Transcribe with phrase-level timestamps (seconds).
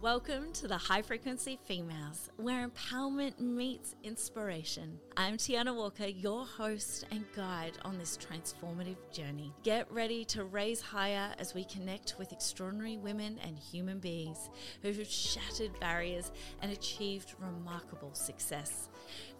[0.00, 4.96] Welcome to the High Frequency Females, where empowerment meets inspiration.
[5.16, 9.52] I'm Tiana Walker, your host and guide on this transformative journey.
[9.64, 14.50] Get ready to raise higher as we connect with extraordinary women and human beings
[14.82, 16.30] who have shattered barriers
[16.62, 18.90] and achieved remarkable success.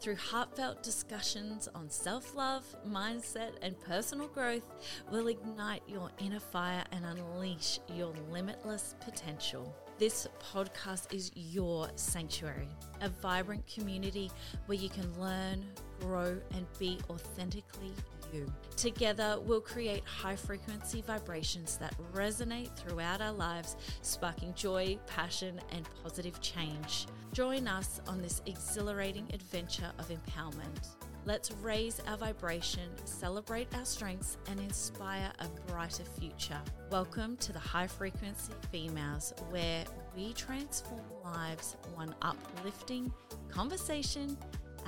[0.01, 4.69] Through heartfelt discussions on self love, mindset, and personal growth,
[5.09, 9.73] we'll ignite your inner fire and unleash your limitless potential.
[9.99, 12.69] This podcast is your sanctuary,
[13.01, 14.31] a vibrant community
[14.67, 15.65] where you can learn,
[15.99, 17.93] grow, and be authentically
[18.33, 18.47] you.
[18.77, 25.89] Together, we'll create high frequency vibrations that resonate throughout our lives, sparking joy, passion, and
[26.01, 27.09] positive change.
[27.33, 30.91] Join us on this exhilarating adventure of empowerment.
[31.29, 36.59] Let's raise our vibration, celebrate our strengths, and inspire a brighter future.
[36.91, 39.85] Welcome to the High Frequency Females, where
[40.17, 43.13] we transform lives one uplifting
[43.51, 44.39] conversation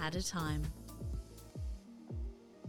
[0.00, 0.62] at a time.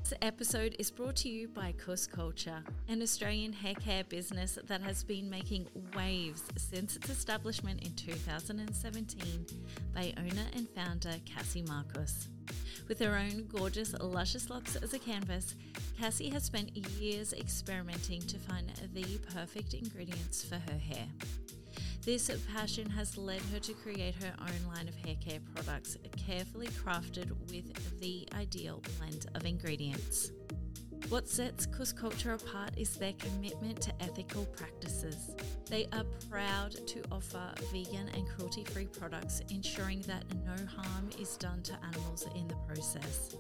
[0.04, 4.82] This episode is brought to you by Kus Culture, an Australian hair care business that
[4.82, 9.46] has been making waves since its establishment in 2017
[9.96, 12.28] by owner and founder Cassie Marcus.
[12.88, 15.56] With her own gorgeous, luscious locks as a canvas,
[15.98, 21.08] Cassie has spent years experimenting to find the perfect ingredients for her hair.
[22.04, 26.68] This passion has led her to create her own line of hair care products, carefully
[26.68, 30.32] crafted with the ideal blend of ingredients.
[31.10, 35.36] What sets Kus Culture apart is their commitment to ethical practices.
[35.70, 41.38] They are proud to offer vegan and cruelty free products, ensuring that no harm is
[41.38, 43.36] done to animals in the process.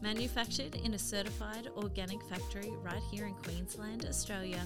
[0.00, 4.60] Manufactured in a certified organic factory right here in Queensland, Australia,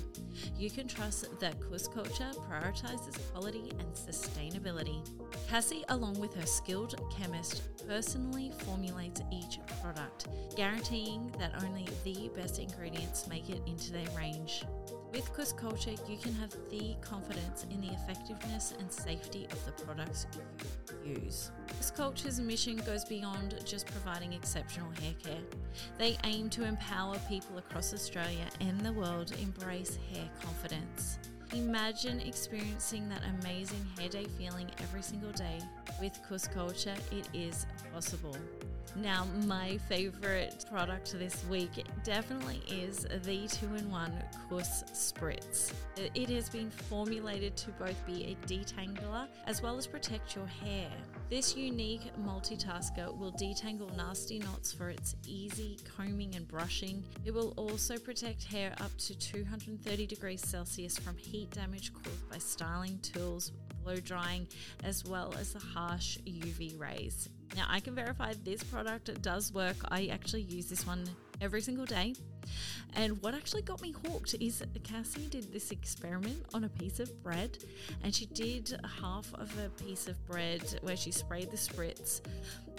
[0.56, 5.00] you can trust that Kus Culture prioritizes quality and sustainability.
[5.48, 12.58] Cassie, along with her skilled chemist, personally formulates each product, guaranteeing that only the best
[12.58, 14.64] ingredients make it into their range.
[15.12, 19.72] With Kus Culture, you can have the confidence in the effectiveness and safety of the
[19.84, 20.26] products
[21.04, 21.50] you use.
[21.78, 25.42] Kus Culture's mission goes beyond just providing exceptional hair care.
[25.98, 31.18] They aim to empower people across Australia and the world to embrace hair confidence.
[31.52, 35.58] Imagine experiencing that amazing hair day feeling every single day.
[36.00, 38.36] With Kus Culture, it is possible.
[38.96, 44.12] Now, my favorite product this week definitely is the two in one
[44.48, 45.72] Kus Spritz.
[45.96, 50.90] It has been formulated to both be a detangler as well as protect your hair.
[51.28, 57.04] This unique multitasker will detangle nasty knots for its easy combing and brushing.
[57.24, 62.38] It will also protect hair up to 230 degrees Celsius from heat damage caused by
[62.38, 63.52] styling tools,
[63.84, 64.48] blow drying,
[64.82, 67.28] as well as the harsh UV rays.
[67.56, 69.76] Now, I can verify this product does work.
[69.88, 71.04] I actually use this one
[71.40, 72.14] every single day.
[72.94, 77.22] And what actually got me hooked is Cassie did this experiment on a piece of
[77.22, 77.58] bread,
[78.02, 82.20] and she did half of a piece of bread where she sprayed the spritz,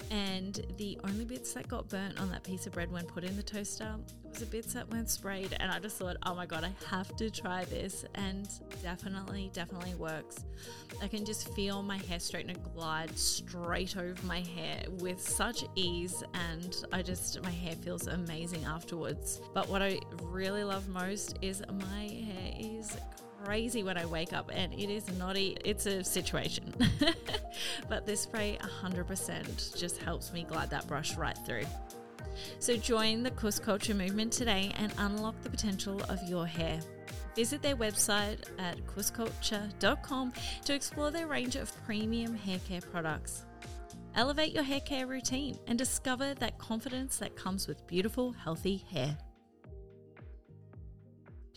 [0.10, 3.38] and the only bits that got burnt on that piece of bread when put in
[3.38, 3.96] the toaster
[4.31, 5.56] was the bits that weren't sprayed.
[5.59, 8.47] And I just thought, oh my god, I have to try this, and
[8.81, 10.38] definitely, definitely works.
[11.02, 16.24] I can just feel my hair straightener glide straight over my hair with such ease,
[16.34, 19.42] and I just my hair feels amazing afterwards.
[19.53, 22.98] But what I really love most is my hair is
[23.44, 26.72] crazy when I wake up and it is not a, it's a situation.
[27.90, 31.66] but this spray 100% just helps me glide that brush right through.
[32.59, 36.79] So join the Kus Culture movement today and unlock the potential of your hair.
[37.35, 40.34] Visit their website at kusculture.com
[40.66, 43.46] to explore their range of premium hair care products.
[44.16, 49.18] Elevate your hair care routine and discover that confidence that comes with beautiful, healthy hair.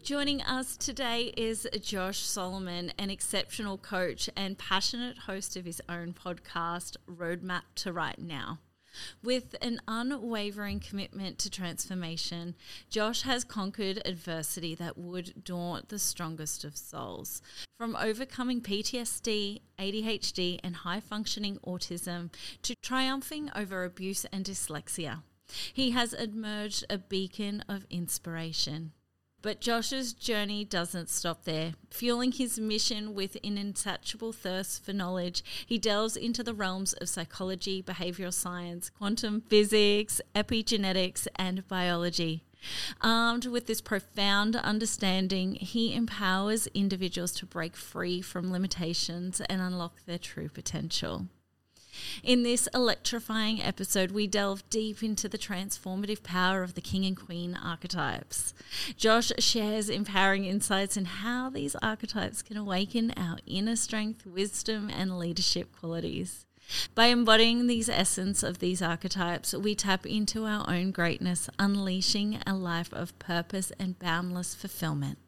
[0.04, 6.12] Joining us today is Josh Solomon, an exceptional coach and passionate host of his own
[6.12, 8.58] podcast, Roadmap to Right Now.
[9.22, 12.54] With an unwavering commitment to transformation,
[12.90, 17.42] Josh has conquered adversity that would daunt the strongest of souls.
[17.78, 22.32] From overcoming PTSD, ADHD, and high functioning autism
[22.62, 25.22] to triumphing over abuse and dyslexia,
[25.72, 28.92] he has emerged a beacon of inspiration.
[29.44, 31.74] But Josh's journey doesn't stop there.
[31.90, 37.10] Fueling his mission with an insatiable thirst for knowledge, he delves into the realms of
[37.10, 42.42] psychology, behavioral science, quantum physics, epigenetics, and biology.
[43.02, 50.06] Armed with this profound understanding, he empowers individuals to break free from limitations and unlock
[50.06, 51.26] their true potential.
[52.22, 57.16] In this electrifying episode, we delve deep into the transformative power of the king and
[57.16, 58.54] queen archetypes.
[58.96, 65.18] Josh shares empowering insights in how these archetypes can awaken our inner strength, wisdom, and
[65.18, 66.46] leadership qualities.
[66.94, 72.54] By embodying these essence of these archetypes, we tap into our own greatness, unleashing a
[72.54, 75.18] life of purpose and boundless fulfillment.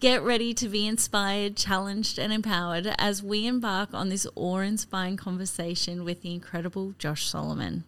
[0.00, 5.16] Get ready to be inspired, challenged, and empowered as we embark on this awe inspiring
[5.16, 7.84] conversation with the incredible Josh Solomon.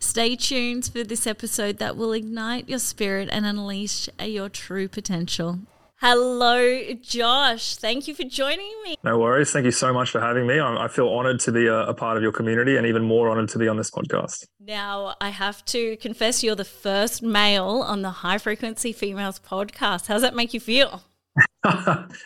[0.00, 5.60] Stay tuned for this episode that will ignite your spirit and unleash your true potential.
[5.96, 7.76] Hello, Josh.
[7.76, 8.96] Thank you for joining me.
[9.04, 9.52] No worries.
[9.52, 10.60] Thank you so much for having me.
[10.60, 13.50] I feel honored to be a, a, part of your community and even more honored
[13.50, 14.44] to be on this podcast.
[14.58, 20.08] Now, I have to confess, you're the first male on the High Frequency Females podcast.
[20.08, 21.04] How does that make you feel?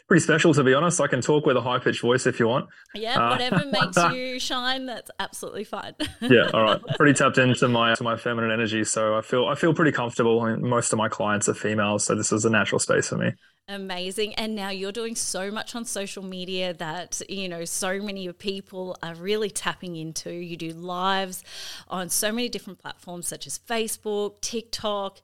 [0.09, 1.01] Pretty special, to be honest.
[1.01, 2.69] I can talk with a high pitched voice if you want.
[2.95, 5.95] Yeah, whatever uh, makes you shine, that's absolutely fine.
[6.21, 6.81] yeah, all right.
[6.97, 10.41] Pretty tapped into my to my feminine energy, so I feel I feel pretty comfortable.
[10.41, 13.17] I mean, most of my clients are females, so this is a natural space for
[13.17, 13.33] me.
[13.69, 14.33] Amazing.
[14.35, 18.97] And now you're doing so much on social media that, you know, so many people
[19.03, 20.31] are really tapping into.
[20.31, 21.43] You do lives
[21.89, 25.21] on so many different platforms such as Facebook, TikTok.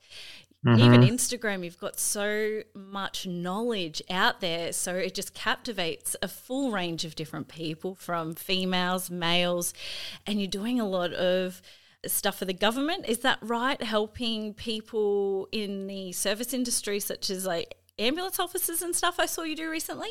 [0.64, 0.80] Mm-hmm.
[0.80, 4.72] Even Instagram, you've got so much knowledge out there.
[4.72, 9.74] So it just captivates a full range of different people from females, males,
[10.24, 11.60] and you're doing a lot of
[12.06, 13.06] stuff for the government.
[13.08, 13.82] Is that right?
[13.82, 19.42] Helping people in the service industry, such as like ambulance officers and stuff, I saw
[19.42, 20.10] you do recently?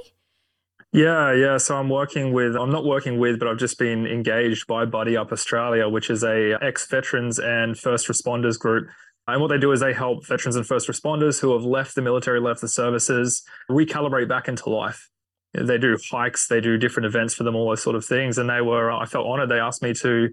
[0.93, 1.57] Yeah, yeah.
[1.57, 5.15] So I'm working with, I'm not working with, but I've just been engaged by Buddy
[5.15, 8.89] Up Australia, which is a ex-veterans and first responders group
[9.31, 12.01] and what they do is they help veterans and first responders who have left the
[12.01, 15.09] military, left the services, recalibrate back into life.
[15.53, 18.37] They do hikes, they do different events for them, all those sort of things.
[18.37, 19.49] And they were, I felt honored.
[19.49, 20.29] They asked me to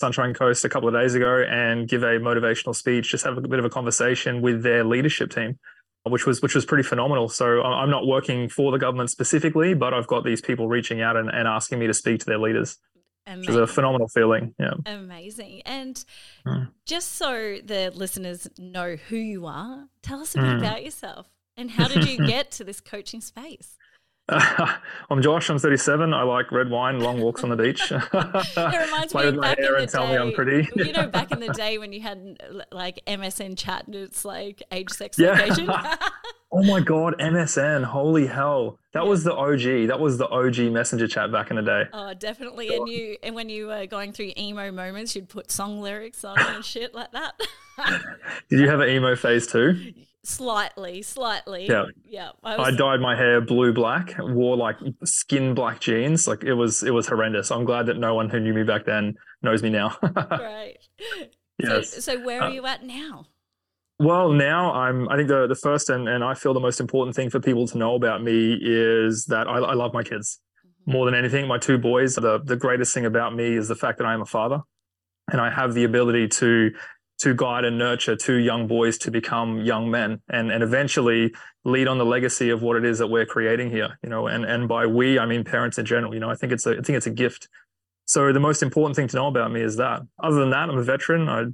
[0.00, 3.40] Sunshine Coast a couple of days ago and give a motivational speech, just have a
[3.40, 5.58] bit of a conversation with their leadership team,
[6.04, 7.28] which was which was pretty phenomenal.
[7.28, 11.16] So I'm not working for the government specifically, but I've got these people reaching out
[11.16, 12.78] and, and asking me to speak to their leaders.
[13.28, 13.40] Amazing.
[13.40, 14.54] Which is a phenomenal feeling.
[14.58, 14.72] Yeah.
[14.86, 15.62] Amazing.
[15.66, 16.02] And
[16.46, 16.68] mm.
[16.86, 20.58] just so the listeners know who you are, tell us a bit mm.
[20.58, 23.76] about yourself and how did you get to this coaching space?
[24.30, 24.76] Uh,
[25.10, 25.50] I'm Josh.
[25.50, 26.14] I'm 37.
[26.14, 27.92] I like red wine, long walks on the beach.
[27.92, 30.16] it reminds me of back in the day.
[30.16, 30.68] I'm pretty.
[30.74, 32.40] you know, back in the day when you had
[32.72, 35.32] like MSN chat and it's like age, sex, yeah.
[35.32, 35.70] location.
[36.50, 37.84] Oh my god, MSN!
[37.84, 38.78] Holy hell!
[38.92, 39.08] That yeah.
[39.08, 39.88] was the OG.
[39.88, 41.84] That was the OG messenger chat back in the day.
[41.92, 42.74] Oh, definitely.
[42.74, 46.38] And you, and when you were going through emo moments, you'd put song lyrics on
[46.38, 47.40] and shit like that.
[48.50, 49.92] Did you have an emo phase too?
[50.24, 51.66] Slightly, slightly.
[51.68, 51.84] Yeah.
[52.04, 52.30] Yeah.
[52.42, 52.68] I, was...
[52.68, 56.26] I, dyed my hair blue black, wore like skin black jeans.
[56.26, 57.50] Like it was it was horrendous.
[57.50, 59.96] I'm glad that no one who knew me back then knows me now.
[60.02, 60.76] right.
[61.58, 61.92] Yes.
[61.92, 63.26] So, so where are uh, you at now?
[63.98, 67.16] Well, now I'm I think the the first and, and I feel the most important
[67.16, 70.92] thing for people to know about me is that I, I love my kids mm-hmm.
[70.92, 71.48] more than anything.
[71.48, 74.22] My two boys, the the greatest thing about me is the fact that I am
[74.22, 74.60] a father
[75.30, 76.70] and I have the ability to
[77.18, 81.34] to guide and nurture two young boys to become young men and, and eventually
[81.64, 84.44] lead on the legacy of what it is that we're creating here you know and
[84.44, 86.80] and by we i mean parents in general you know i think it's a i
[86.80, 87.48] think it's a gift
[88.04, 90.78] so the most important thing to know about me is that other than that i'm
[90.78, 91.44] a veteran i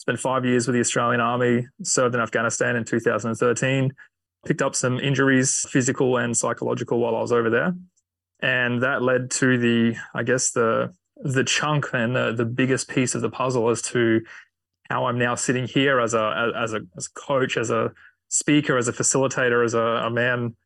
[0.00, 3.92] spent five years with the australian army served in afghanistan in 2013
[4.46, 7.74] picked up some injuries physical and psychological while i was over there
[8.40, 10.92] and that led to the i guess the
[11.22, 14.22] the chunk and the, the biggest piece of the puzzle as to
[14.88, 17.92] how I'm now sitting here as a as a as a coach, as a
[18.28, 20.56] speaker, as a facilitator, as a, a man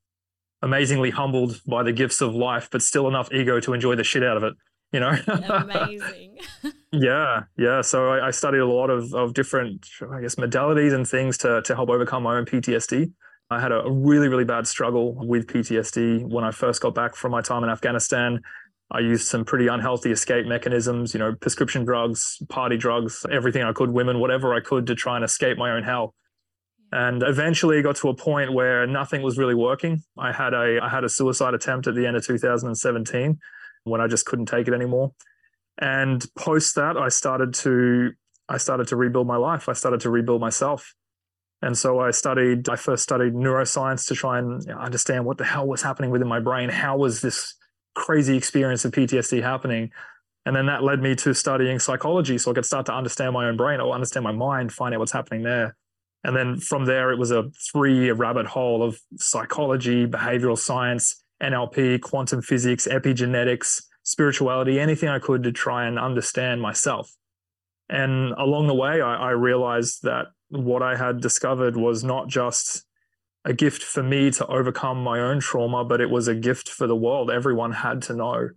[0.63, 4.23] amazingly humbled by the gifts of life, but still enough ego to enjoy the shit
[4.23, 4.55] out of it.
[4.95, 6.39] You know, amazing.
[6.93, 7.81] yeah, yeah.
[7.81, 11.63] So I, I, studied a lot of of different, I guess, modalities and things to
[11.63, 13.11] to help overcome my own PTSD.
[13.51, 17.33] I had a really, really bad struggle with PTSD when I first got back from
[17.33, 18.41] my time in Afghanistan.
[18.93, 23.73] I used some pretty unhealthy escape mechanisms, you know, prescription drugs, party drugs, everything I
[23.73, 26.15] could, women, whatever I could to try and escape my own hell.
[26.93, 30.05] And eventually got to a point where nothing was really working.
[30.17, 33.41] I had a I had a suicide attempt at the end of 2017
[33.85, 35.13] when I just couldn't take it anymore.
[35.79, 38.13] And post that, I started to
[38.49, 39.69] I started to rebuild my life.
[39.69, 40.95] I started to rebuild myself.
[41.63, 45.67] And so I studied, I first studied neuroscience to try and understand what the hell
[45.67, 46.69] was happening within my brain.
[46.69, 47.55] How was this
[47.95, 49.91] crazy experience of PTSD happening.
[50.47, 53.47] And then that led me to studying psychology so I could start to understand my
[53.47, 55.77] own brain or understand my mind, find out what's happening there.
[56.23, 61.23] And then from there, it was a three year rabbit hole of psychology, behavioral science,
[61.43, 67.11] NLP, quantum physics, epigenetics, spirituality, anything I could to try and understand myself.
[67.89, 72.85] And along the way, I, I realized that what I had discovered was not just
[73.45, 76.87] a gift for me to overcome my own trauma, but it was a gift for
[76.87, 77.31] the world.
[77.31, 78.51] Everyone had to know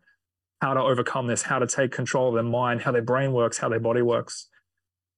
[0.61, 3.57] how to overcome this, how to take control of their mind, how their brain works,
[3.57, 4.47] how their body works.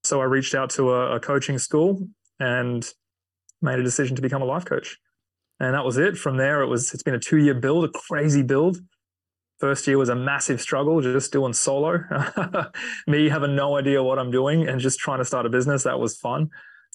[0.03, 2.07] So I reached out to a, a coaching school
[2.39, 2.87] and
[3.61, 4.97] made a decision to become a life coach.
[5.59, 6.17] And that was it.
[6.17, 8.79] From there, it was it's been a two year build, a crazy build.
[9.59, 11.99] First year was a massive struggle, just doing solo.
[13.07, 15.83] Me having no idea what I'm doing and just trying to start a business.
[15.83, 16.49] That was fun.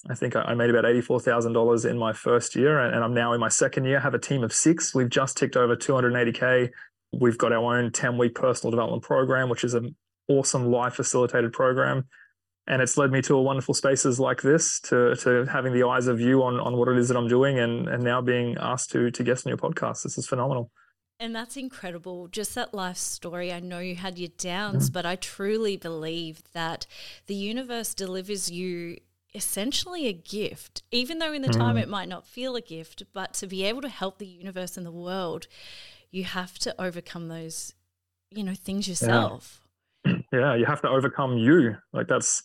[0.09, 3.49] I think I made about $84,000 in my first year, and I'm now in my
[3.49, 3.99] second year.
[3.99, 4.93] Have a team of six.
[4.93, 6.69] We've just ticked over 280K.
[7.11, 9.95] We've got our own 10 week personal development program, which is an
[10.27, 12.05] awesome life facilitated program.
[12.67, 16.07] And it's led me to a wonderful spaces like this, to, to having the eyes
[16.07, 18.91] of you on, on what it is that I'm doing, and, and now being asked
[18.91, 20.01] to, to guest on your podcast.
[20.01, 20.71] This is phenomenal.
[21.19, 22.27] And that's incredible.
[22.27, 23.53] Just that life story.
[23.53, 24.93] I know you had your downs, mm.
[24.93, 26.87] but I truly believe that
[27.27, 28.97] the universe delivers you
[29.33, 31.57] essentially a gift, even though in the mm.
[31.57, 34.75] time it might not feel a gift, but to be able to help the universe
[34.75, 35.47] and the world,
[36.09, 37.73] you have to overcome those,
[38.31, 39.59] you know, things yourself.
[39.61, 39.64] Yeah.
[40.31, 41.75] Yeah, you have to overcome you.
[41.93, 42.43] Like that's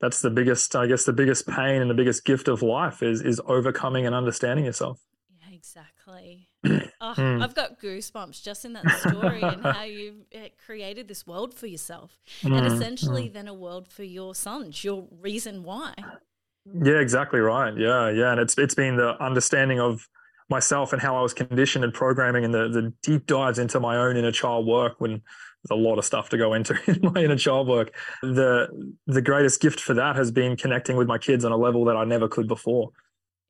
[0.00, 3.20] that's the biggest, I guess the biggest pain and the biggest gift of life is
[3.20, 5.00] is overcoming and understanding yourself.
[5.28, 6.48] Yeah, exactly.
[6.64, 7.42] oh, mm.
[7.42, 11.66] I've got goosebumps just in that story and how you uh, created this world for
[11.66, 12.56] yourself, mm.
[12.56, 13.32] and essentially mm.
[13.34, 14.82] then a world for your sons.
[14.82, 15.94] Your reason why.
[16.64, 17.76] Yeah, exactly right.
[17.76, 20.08] Yeah, yeah, and it's it's been the understanding of
[20.48, 23.96] myself and how I was conditioned and programming, and the the deep dives into my
[23.96, 25.22] own inner child work when
[25.64, 27.94] there's a lot of stuff to go into in my inner child work.
[28.22, 28.68] The
[29.06, 31.96] the greatest gift for that has been connecting with my kids on a level that
[31.96, 32.92] I never could before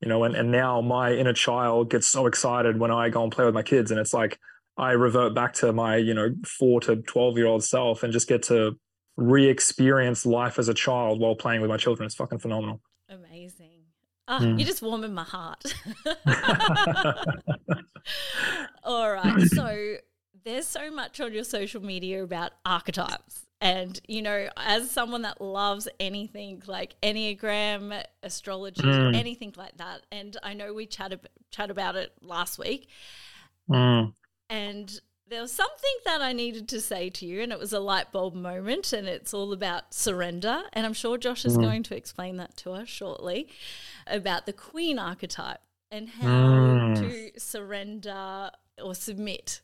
[0.00, 3.32] you know and, and now my inner child gets so excited when i go and
[3.32, 4.38] play with my kids and it's like
[4.76, 8.28] i revert back to my you know 4 to 12 year old self and just
[8.28, 8.78] get to
[9.16, 13.66] re-experience life as a child while playing with my children it's fucking phenomenal amazing
[14.32, 14.60] Oh, mm.
[14.60, 15.74] You're just warming my heart.
[18.84, 19.42] All right.
[19.48, 19.96] So
[20.44, 23.46] there's so much on your social media about archetypes.
[23.62, 29.14] And, you know, as someone that loves anything like Enneagram, astrology, mm.
[29.14, 32.88] anything like that, and I know we chatted chat about it last week.
[33.68, 34.14] Mm.
[34.48, 37.80] And there was something that I needed to say to you, and it was a
[37.80, 40.62] light bulb moment, and it's all about surrender.
[40.72, 41.62] And I'm sure Josh is mm.
[41.62, 43.48] going to explain that to us shortly
[44.06, 46.96] about the queen archetype and how mm.
[46.98, 48.50] to surrender
[48.82, 49.60] or submit.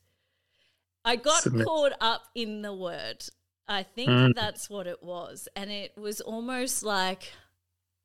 [1.06, 1.66] I got submit.
[1.66, 3.24] caught up in the word
[3.68, 4.34] I think mm.
[4.34, 5.48] that's what it was.
[5.56, 7.32] And it was almost like,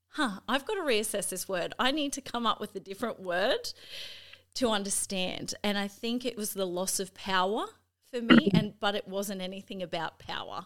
[0.09, 1.73] huh, I've got to reassess this word.
[1.77, 3.71] I need to come up with a different word
[4.55, 5.53] to understand.
[5.63, 7.65] And I think it was the loss of power
[8.11, 10.65] for me, and but it wasn't anything about power.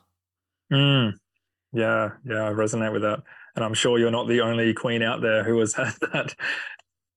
[0.71, 1.19] Mm.
[1.73, 3.21] Yeah, yeah, I resonate with that.
[3.55, 6.35] And I'm sure you're not the only queen out there who has had that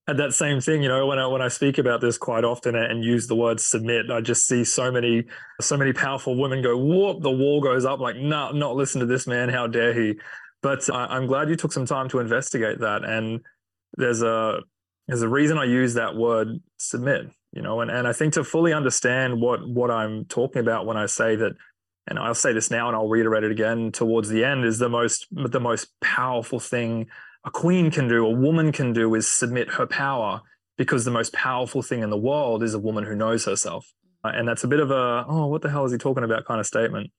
[0.08, 0.82] had that same thing.
[0.82, 3.60] You know, when I when I speak about this quite often and use the word
[3.60, 5.24] submit, I just see so many
[5.60, 8.00] so many powerful women go, whoop, the wall goes up.
[8.00, 9.50] Like, no, nah, not listen to this man.
[9.50, 10.18] How dare he?
[10.62, 13.04] But I, I'm glad you took some time to investigate that.
[13.04, 13.42] And
[13.98, 14.60] there's a
[15.06, 17.30] there's a reason I use that word submit.
[17.52, 20.96] You know, and, and I think to fully understand what what I'm talking about when
[20.96, 21.52] I say that
[22.06, 24.88] and I'll say this now and I'll reiterate it again towards the end is the
[24.88, 27.08] most the most powerful thing
[27.48, 30.42] a queen can do, a woman can do, is submit her power
[30.76, 33.90] because the most powerful thing in the world is a woman who knows herself.
[34.22, 36.44] Uh, and that's a bit of a, oh, what the hell is he talking about
[36.44, 37.10] kind of statement.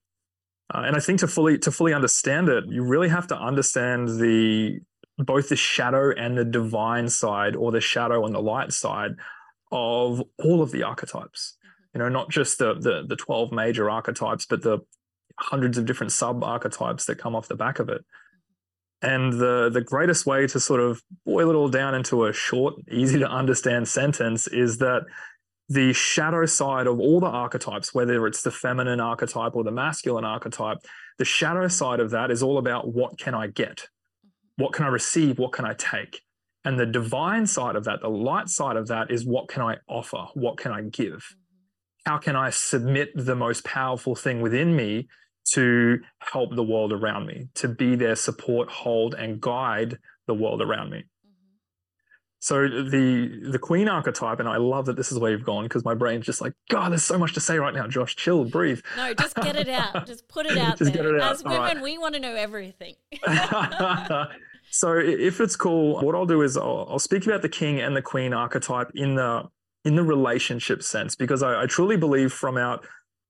[0.72, 4.20] Uh, and I think to fully to fully understand it, you really have to understand
[4.20, 4.78] the
[5.18, 9.12] both the shadow and the divine side, or the shadow and the light side
[9.72, 11.56] of all of the archetypes.
[11.56, 11.88] Mm-hmm.
[11.92, 14.78] You know, not just the the, the twelve major archetypes, but the
[15.40, 18.04] hundreds of different sub archetypes that come off the back of it.
[19.02, 22.74] And the, the greatest way to sort of boil it all down into a short,
[22.90, 25.02] easy to understand sentence is that
[25.68, 30.24] the shadow side of all the archetypes, whether it's the feminine archetype or the masculine
[30.24, 30.78] archetype,
[31.18, 33.88] the shadow side of that is all about what can I get?
[34.56, 35.38] What can I receive?
[35.38, 36.22] What can I take?
[36.64, 39.76] And the divine side of that, the light side of that is what can I
[39.88, 40.26] offer?
[40.34, 41.14] What can I give?
[41.14, 42.10] Mm-hmm.
[42.10, 45.08] How can I submit the most powerful thing within me
[45.54, 50.62] to help the world around me, to be their support, hold, and guide the world
[50.62, 50.98] around me.
[50.98, 51.56] Mm-hmm.
[52.40, 55.84] So the the queen archetype, and I love that this is where you've gone because
[55.84, 57.86] my brain's just like, God, there's so much to say right now.
[57.86, 58.80] Josh, chill, breathe.
[58.96, 60.06] No, just get it out.
[60.06, 61.02] Just put it out just there.
[61.02, 61.32] Get it out.
[61.32, 61.82] As women, right.
[61.82, 62.94] we want to know everything.
[64.70, 67.96] So if it's cool, what I'll do is I'll, I'll, speak about the king and
[67.96, 69.48] the queen archetype in the
[69.84, 72.86] in the relationship sense because I, I truly believe from out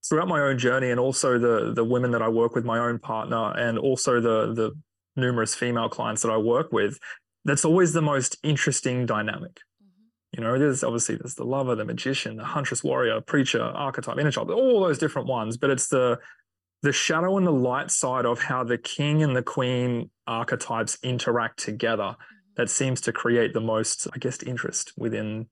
[0.09, 2.99] throughout my own journey and also the the women that I work with, my own
[2.99, 4.73] partner, and also the the
[5.17, 6.99] numerous female clients that I work with,
[7.45, 9.61] that's always the most interesting dynamic.
[9.83, 10.41] Mm-hmm.
[10.41, 14.31] You know, there's obviously there's the lover, the magician, the huntress, warrior, preacher, archetype, inner
[14.31, 15.57] child, all those different ones.
[15.57, 16.19] But it's the
[16.83, 21.59] the shadow and the light side of how the king and the queen archetypes interact
[21.59, 22.55] together mm-hmm.
[22.57, 25.49] that seems to create the most, I guess, interest within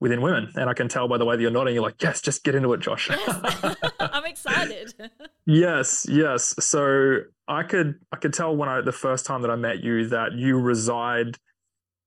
[0.00, 0.52] within women.
[0.54, 2.54] And I can tell by the way that you're nodding, you're like, yes, just get
[2.54, 3.10] into it, Josh.
[3.10, 3.76] Yes.
[4.00, 4.94] I'm excited.
[5.46, 6.54] yes, yes.
[6.60, 10.08] So I could I could tell when I the first time that I met you
[10.08, 11.36] that you reside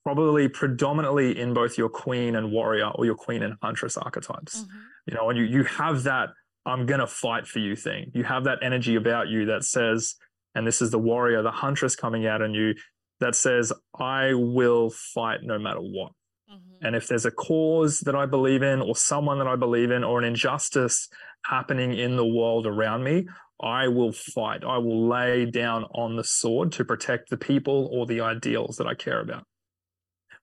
[0.04, 4.62] probably predominantly in both your queen and warrior or your queen and huntress archetypes.
[4.62, 4.78] Mm-hmm.
[5.08, 6.30] You know, and you you have that
[6.66, 8.12] I'm gonna fight for you thing.
[8.14, 10.16] You have that energy about you that says,
[10.56, 12.76] and this is the warrior, the huntress coming out in you
[13.20, 16.12] that says, I will fight no matter what.
[16.52, 16.86] Mm-hmm.
[16.86, 20.04] And if there's a cause that I believe in, or someone that I believe in,
[20.04, 21.08] or an injustice
[21.46, 23.28] happening in the world around me,
[23.62, 24.64] I will fight.
[24.64, 28.88] I will lay down on the sword to protect the people or the ideals that
[28.88, 29.46] I care about.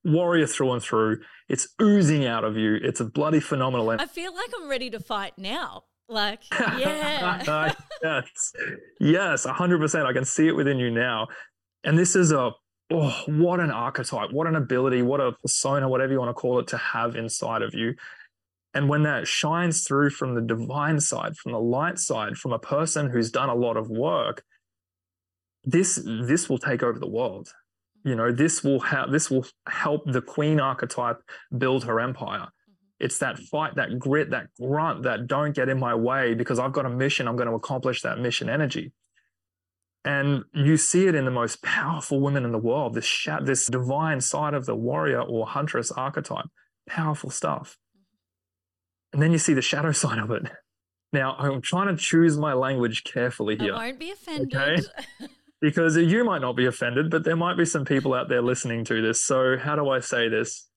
[0.05, 1.21] Warrior through and through.
[1.49, 2.77] It's oozing out of you.
[2.77, 3.91] It's a bloody phenomenal.
[3.91, 5.85] I feel like I'm ready to fight now.
[6.09, 6.43] Like,
[6.79, 7.73] yeah.
[8.03, 8.53] yes.
[9.01, 10.07] Yes, 100%.
[10.07, 11.27] I can see it within you now.
[11.85, 12.53] And this is a
[12.91, 16.59] oh, what an archetype, what an ability, what a persona, whatever you want to call
[16.59, 17.95] it, to have inside of you.
[18.75, 22.59] And when that shines through from the divine side, from the light side, from a
[22.59, 24.45] person who's done a lot of work,
[25.65, 27.49] this this will take over the world.
[28.05, 31.19] You know, this will help this will help the queen archetype
[31.57, 32.41] build her empire.
[32.41, 33.05] Mm-hmm.
[33.05, 36.73] It's that fight, that grit, that grunt, that don't get in my way because I've
[36.73, 37.27] got a mission.
[37.27, 38.93] I'm going to accomplish that mission energy.
[40.05, 43.67] And you see it in the most powerful women in the world, this, sh- this
[43.67, 46.47] divine side of the warrior or huntress archetype.
[46.89, 47.77] Powerful stuff.
[49.13, 50.51] And then you see the shadow side of it.
[51.13, 53.75] Now, I'm trying to choose my language carefully here.
[53.75, 54.55] I won't be offended.
[54.55, 54.83] Okay?
[55.61, 58.85] because you might not be offended, but there might be some people out there listening
[58.85, 59.23] to this.
[59.23, 60.68] So, how do I say this?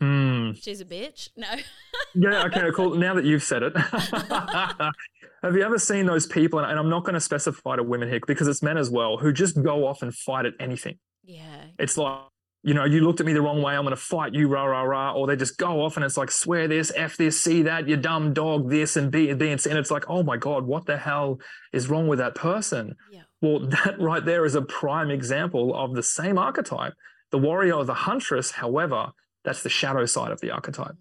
[0.00, 0.52] Hmm.
[0.52, 1.28] She's a bitch.
[1.36, 1.48] No.
[2.14, 2.44] yeah.
[2.44, 2.70] Okay.
[2.74, 2.94] Cool.
[2.96, 3.76] Now that you've said it,
[5.42, 6.58] have you ever seen those people?
[6.58, 9.32] And, I'm not going to specify to women here because it's men as well who
[9.32, 10.98] just go off and fight at anything.
[11.22, 11.64] Yeah.
[11.78, 12.20] It's like
[12.64, 14.64] you know, you looked at me the wrong way, I'm going to fight you, rah,
[14.64, 15.12] rah, rah.
[15.12, 17.98] Or they just go off and it's like, swear this, F this, see that, you
[17.98, 19.68] dumb dog, this and B and B and C.
[19.68, 21.40] And it's like, oh my God, what the hell
[21.74, 22.96] is wrong with that person?
[23.12, 23.20] Yeah.
[23.42, 26.94] Well, that right there is a prime example of the same archetype.
[27.32, 29.08] The warrior or the huntress, however,
[29.44, 30.96] that's the shadow side of the archetype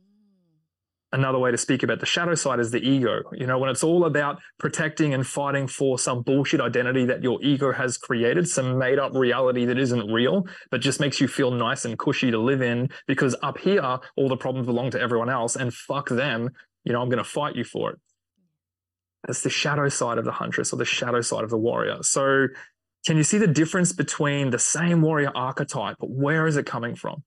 [1.14, 3.22] another way to speak about the shadow side is the ego.
[3.32, 7.42] You know, when it's all about protecting and fighting for some bullshit identity that your
[7.42, 11.52] ego has created, some made up reality that isn't real, but just makes you feel
[11.52, 15.30] nice and cushy to live in because up here, all the problems belong to everyone
[15.30, 16.50] else and fuck them.
[16.84, 18.00] You know, I'm going to fight you for it.
[19.26, 21.98] That's the shadow side of the huntress or the shadow side of the warrior.
[22.02, 22.48] So,
[23.06, 26.96] can you see the difference between the same warrior archetype, but where is it coming
[26.96, 27.24] from?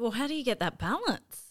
[0.00, 1.50] Well, how do you get that balance?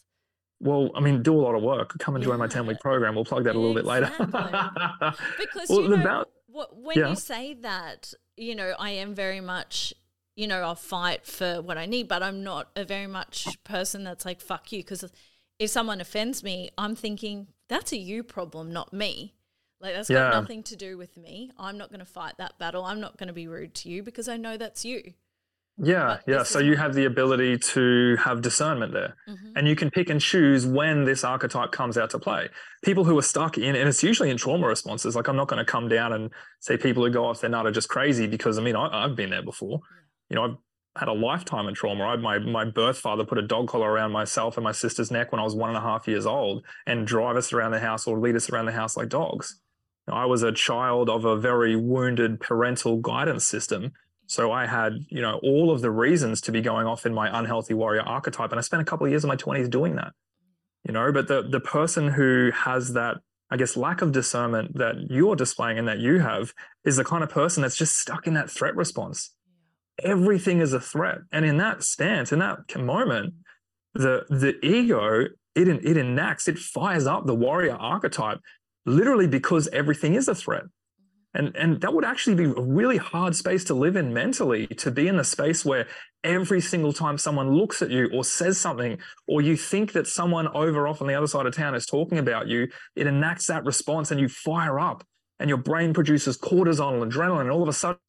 [0.59, 1.97] well, I mean, do a lot of work.
[1.99, 3.15] Come and join my 10 week program.
[3.15, 4.11] We'll plug that a little bit later.
[4.19, 7.09] because, well, you know, about, when yeah.
[7.09, 9.93] you say that, you know, I am very much,
[10.35, 14.03] you know, I'll fight for what I need, but I'm not a very much person
[14.03, 14.79] that's like, fuck you.
[14.79, 15.05] Because
[15.59, 19.35] if someone offends me, I'm thinking, that's a you problem, not me.
[19.79, 20.31] Like, that's yeah.
[20.31, 21.51] got nothing to do with me.
[21.57, 22.83] I'm not going to fight that battle.
[22.83, 25.13] I'm not going to be rude to you because I know that's you.
[25.81, 26.43] Yeah, but yeah.
[26.43, 29.15] So you have the ability to have discernment there.
[29.27, 29.53] Mm-hmm.
[29.55, 32.49] And you can pick and choose when this archetype comes out to play.
[32.83, 35.15] People who are stuck in, and it's usually in trauma responses.
[35.15, 37.65] Like I'm not going to come down and say people who go off their nut
[37.65, 39.79] are just crazy because I mean, I, have been there before.
[40.29, 40.57] You know, I've
[40.97, 42.03] had a lifetime of trauma.
[42.03, 45.31] I, my, my birth father put a dog collar around myself and my sister's neck
[45.31, 48.05] when I was one and a half years old and drive us around the house
[48.05, 49.61] or lead us around the house like dogs.
[50.11, 53.93] I was a child of a very wounded parental guidance system
[54.29, 57.39] so I had, you know, all of the reasons to be going off in my
[57.39, 58.51] unhealthy warrior archetype.
[58.51, 60.13] And I spent a couple of years in my 20s doing that.
[60.87, 63.17] You know, but the the person who has that,
[63.49, 66.53] I guess, lack of discernment that you're displaying and that you have
[66.85, 69.33] is the kind of person that's just stuck in that threat response.
[70.03, 71.17] Everything is a threat.
[71.31, 73.33] And in that stance, in that moment,
[73.95, 78.41] the the ego, it it enacts, it fires up the warrior archetype
[78.85, 80.63] literally because everything is a threat.
[81.33, 84.89] And, and that would actually be a really hard space to live in mentally, to
[84.89, 85.87] be in the space where
[86.23, 90.47] every single time someone looks at you or says something, or you think that someone
[90.49, 93.63] over off on the other side of town is talking about you, it enacts that
[93.63, 95.03] response and you fire up
[95.39, 97.41] and your brain produces cortisol and adrenaline.
[97.41, 97.99] And all of a sudden,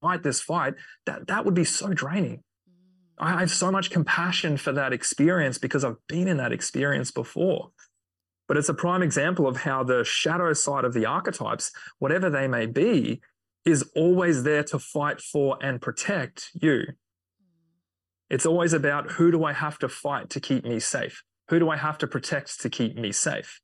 [0.00, 0.74] fight this fight,
[1.06, 2.38] that that would be so draining.
[2.38, 3.26] Mm.
[3.26, 7.70] I have so much compassion for that experience because I've been in that experience before.
[8.50, 12.48] But it's a prime example of how the shadow side of the archetypes, whatever they
[12.48, 13.20] may be,
[13.64, 16.82] is always there to fight for and protect you.
[18.28, 21.22] It's always about who do I have to fight to keep me safe?
[21.48, 23.60] Who do I have to protect to keep me safe?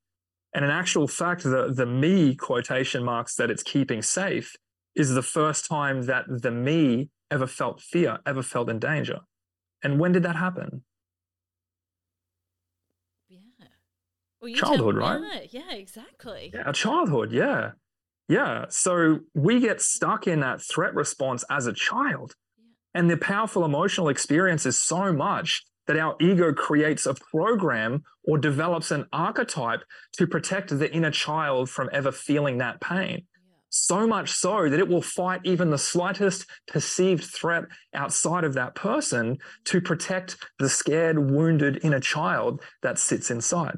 [0.54, 4.54] And in actual fact, the, the me quotation marks that it's keeping safe
[4.94, 9.18] is the first time that the me ever felt fear, ever felt in danger.
[9.82, 10.84] And when did that happen?
[14.52, 15.20] Well, childhood, right?
[15.50, 16.50] Yeah, yeah, exactly.
[16.54, 17.72] Yeah, childhood, yeah.
[18.28, 18.66] Yeah.
[18.68, 22.34] So we get stuck in that threat response as a child.
[22.94, 28.38] And the powerful emotional experience is so much that our ego creates a program or
[28.38, 29.82] develops an archetype
[30.14, 33.26] to protect the inner child from ever feeling that pain.
[33.68, 38.74] So much so that it will fight even the slightest perceived threat outside of that
[38.74, 43.76] person to protect the scared, wounded inner child that sits inside.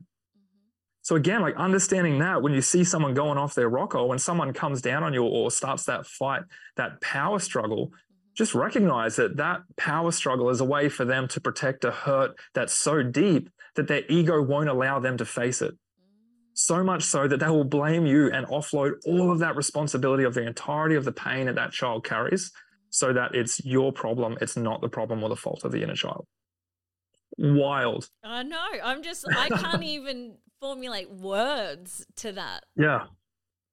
[1.09, 1.15] Mm-hmm.
[1.15, 4.53] So again, like understanding that when you see someone going off their rocker, when someone
[4.53, 6.43] comes down on you or starts that fight,
[6.77, 7.93] that power struggle,
[8.35, 12.37] just recognize that that power struggle is a way for them to protect a hurt
[12.55, 15.75] that's so deep that their ego won't allow them to face it.
[16.55, 20.35] So much so that they will blame you and offload all of that responsibility of
[20.35, 22.51] the entirety of the pain that that child carries
[22.91, 24.37] so that it's your problem.
[24.41, 26.27] It's not the problem or the fault of the inner child.
[27.37, 28.09] Wild.
[28.25, 28.67] I know.
[28.83, 32.65] I'm just, I can't even formulate words to that.
[32.77, 33.07] Yeah.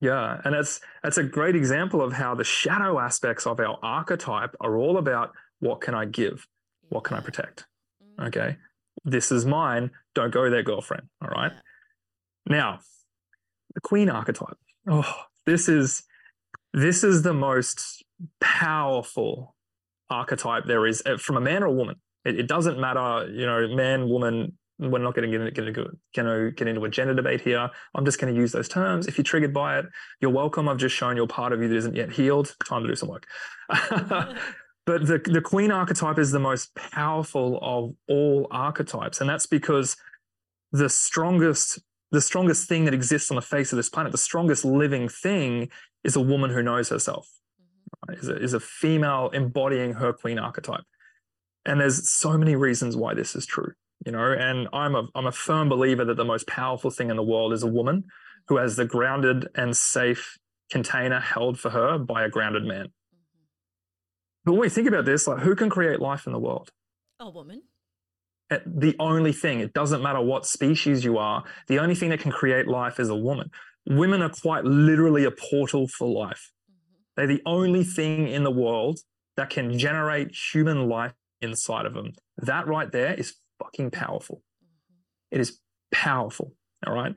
[0.01, 4.53] Yeah, and it's it's a great example of how the shadow aspects of our archetype
[4.59, 6.47] are all about what can I give,
[6.89, 7.65] what can I protect.
[8.19, 8.27] Mm.
[8.27, 8.57] Okay,
[9.05, 9.91] this is mine.
[10.13, 11.07] Don't go there, girlfriend.
[11.21, 11.51] All right.
[11.51, 12.55] Yeah.
[12.55, 12.79] Now,
[13.73, 14.57] the queen archetype.
[14.87, 15.11] Oh,
[15.45, 16.03] this is
[16.73, 18.03] this is the most
[18.41, 19.55] powerful
[20.09, 21.95] archetype there is uh, from a man or a woman.
[22.25, 26.67] It, it doesn't matter, you know, man, woman, we're not going to get into, get
[26.67, 27.69] into a gender debate here.
[27.93, 29.07] I'm just going to use those terms.
[29.07, 29.85] If you're triggered by it,
[30.19, 30.67] you're welcome.
[30.67, 32.55] I've just shown you a part of you that isn't yet healed.
[32.67, 33.25] Time to do some work.
[33.69, 39.21] but the, the queen archetype is the most powerful of all archetypes.
[39.21, 39.95] And that's because
[40.73, 41.79] the strongest,
[42.11, 45.69] the strongest thing that exists on the face of this planet, the strongest living thing
[46.03, 47.29] is a woman who knows herself,
[48.09, 48.17] right?
[48.17, 50.83] is, a, is a female embodying her queen archetype.
[51.65, 53.73] And there's so many reasons why this is true
[54.05, 57.15] you know and i'm a i'm a firm believer that the most powerful thing in
[57.15, 58.03] the world is a woman
[58.47, 60.37] who has the grounded and safe
[60.69, 62.87] container held for her by a grounded man.
[64.43, 66.71] But when we think about this like who can create life in the world?
[67.19, 67.63] A woman.
[68.51, 69.59] Eh, the only thing.
[69.59, 71.43] It doesn't matter what species you are.
[71.67, 73.49] The only thing that can create life is a woman.
[73.87, 76.51] Women are quite literally a portal for life.
[76.69, 77.03] Mm-hmm.
[77.15, 78.99] they're the only thing in the world
[79.37, 82.13] that can generate human life inside of them.
[82.37, 84.41] That right there is fucking powerful.
[85.31, 85.59] It is
[85.91, 86.53] powerful.
[86.85, 87.15] All right.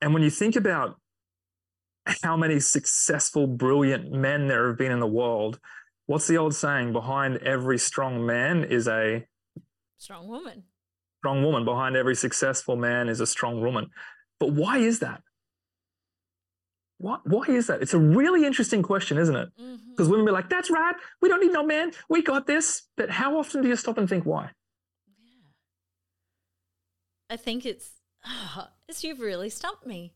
[0.00, 0.96] And when you think about
[2.22, 5.58] how many successful, brilliant men there have been in the world,
[6.06, 6.92] what's the old saying?
[6.92, 9.26] Behind every strong man is a
[9.98, 10.64] strong woman.
[11.18, 11.64] Strong woman.
[11.64, 13.90] Behind every successful man is a strong woman.
[14.38, 15.22] But why is that?
[16.98, 17.80] Why, why is that?
[17.82, 19.48] It's a really interesting question, isn't it?
[19.56, 20.10] Because mm-hmm.
[20.10, 20.94] women be like, that's right.
[21.22, 21.92] We don't need no man.
[22.08, 22.82] We got this.
[22.96, 24.50] But how often do you stop and think why?
[27.30, 27.92] I think it's,
[28.26, 30.12] oh, it's you've really stumped me.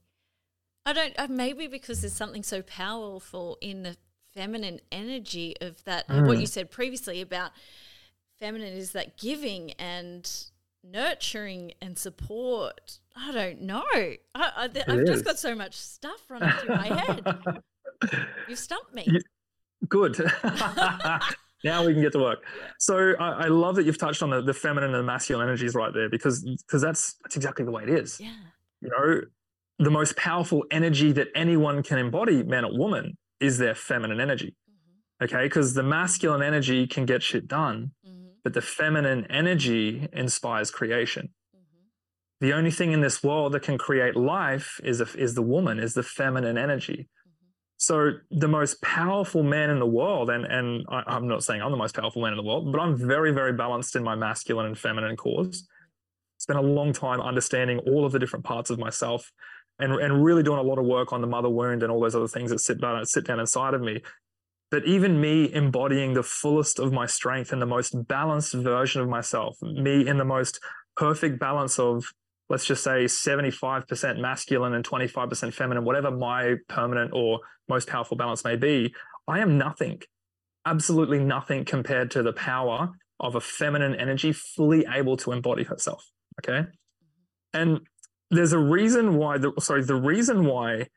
[0.87, 3.97] I don't, uh, maybe because there's something so powerful in the
[4.35, 6.27] feminine energy of that, mm.
[6.27, 7.53] what you said previously about
[8.39, 10.31] feminine is that giving and
[10.83, 12.99] nurturing and support.
[13.17, 13.85] I don't know.
[13.95, 17.63] I, I, have just got so much stuff running through my head.
[18.49, 19.05] You've stumped me.
[19.07, 19.21] You,
[19.89, 20.17] good.
[21.65, 22.45] now we can get to work.
[22.79, 25.75] So I, I, love that you've touched on the, the feminine and the masculine energies
[25.75, 28.21] right there because because that's that's exactly the way it is.
[28.21, 28.35] Yeah.
[28.83, 29.21] You know,
[29.79, 34.55] the most powerful energy that anyone can embody, man or woman, is their feminine energy.
[34.71, 35.25] Mm-hmm.
[35.25, 38.29] Okay, because the masculine energy can get shit done, mm-hmm.
[38.45, 41.31] but the feminine energy inspires creation.
[41.57, 42.47] Mm-hmm.
[42.47, 45.79] The only thing in this world that can create life is a, is the woman,
[45.79, 47.09] is the feminine energy.
[47.77, 51.71] So the most powerful man in the world, and and I, am not saying I'm
[51.71, 54.67] the most powerful man in the world, but I'm very very balanced in my masculine
[54.67, 55.67] and feminine cores.
[56.39, 59.31] Spent a long time understanding all of the different parts of myself,
[59.79, 62.15] and and really doing a lot of work on the mother wound and all those
[62.15, 64.03] other things that sit down sit down inside of me.
[64.71, 69.09] But even me embodying the fullest of my strength and the most balanced version of
[69.09, 70.59] myself, me in the most
[70.97, 72.05] perfect balance of
[72.49, 78.45] let's just say 75% masculine and 25% feminine, whatever my permanent or most powerful balance
[78.45, 78.95] may be,
[79.27, 80.03] I am nothing
[80.67, 86.11] absolutely nothing compared to the power of a feminine energy fully able to embody herself.
[86.41, 86.69] Okay.
[87.53, 87.81] And
[88.31, 90.89] there's a reason why the sorry, the reason why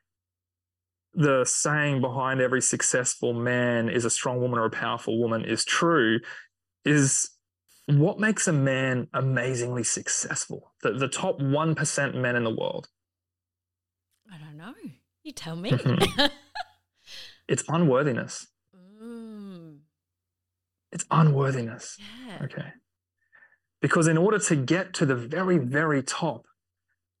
[1.14, 5.64] the saying behind every successful man is a strong woman or a powerful woman is
[5.64, 6.20] true
[6.84, 7.30] is
[7.88, 10.72] what makes a man amazingly successful?
[10.82, 12.88] The, the top 1% men in the world.
[14.32, 14.74] I don't know.
[15.22, 15.72] You tell me.
[17.48, 18.46] it's unworthiness.
[19.02, 19.78] Mm.
[20.92, 21.96] It's unworthiness.
[22.26, 22.44] Yeah.
[22.44, 22.72] Okay.
[23.80, 26.47] Because in order to get to the very, very top,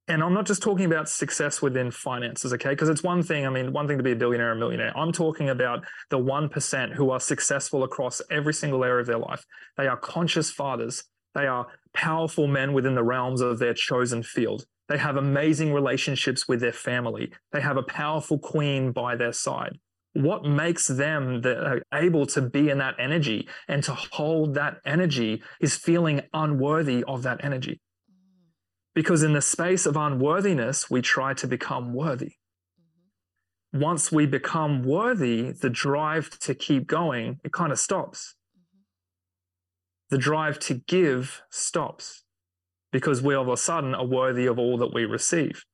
[0.08, 2.70] and I'm not just talking about success within finances, okay?
[2.70, 4.96] Because it's one thing, I mean, one thing to be a billionaire or a millionaire.
[4.96, 9.44] I'm talking about the 1% who are successful across every single area of their life.
[9.76, 14.64] They are conscious fathers, they are powerful men within the realms of their chosen field.
[14.88, 17.30] They have amazing relationships with their family.
[17.52, 19.78] They have a powerful queen by their side.
[20.14, 24.78] What makes them the, uh, able to be in that energy and to hold that
[24.86, 27.80] energy is feeling unworthy of that energy.
[28.98, 32.32] Because in the space of unworthiness, we try to become worthy.
[33.72, 33.78] Mm-hmm.
[33.78, 38.34] Once we become worthy, the drive to keep going, it kind of stops.
[38.58, 38.80] Mm-hmm.
[40.10, 42.24] The drive to give stops
[42.90, 45.64] because we all of a sudden are worthy of all that we receive.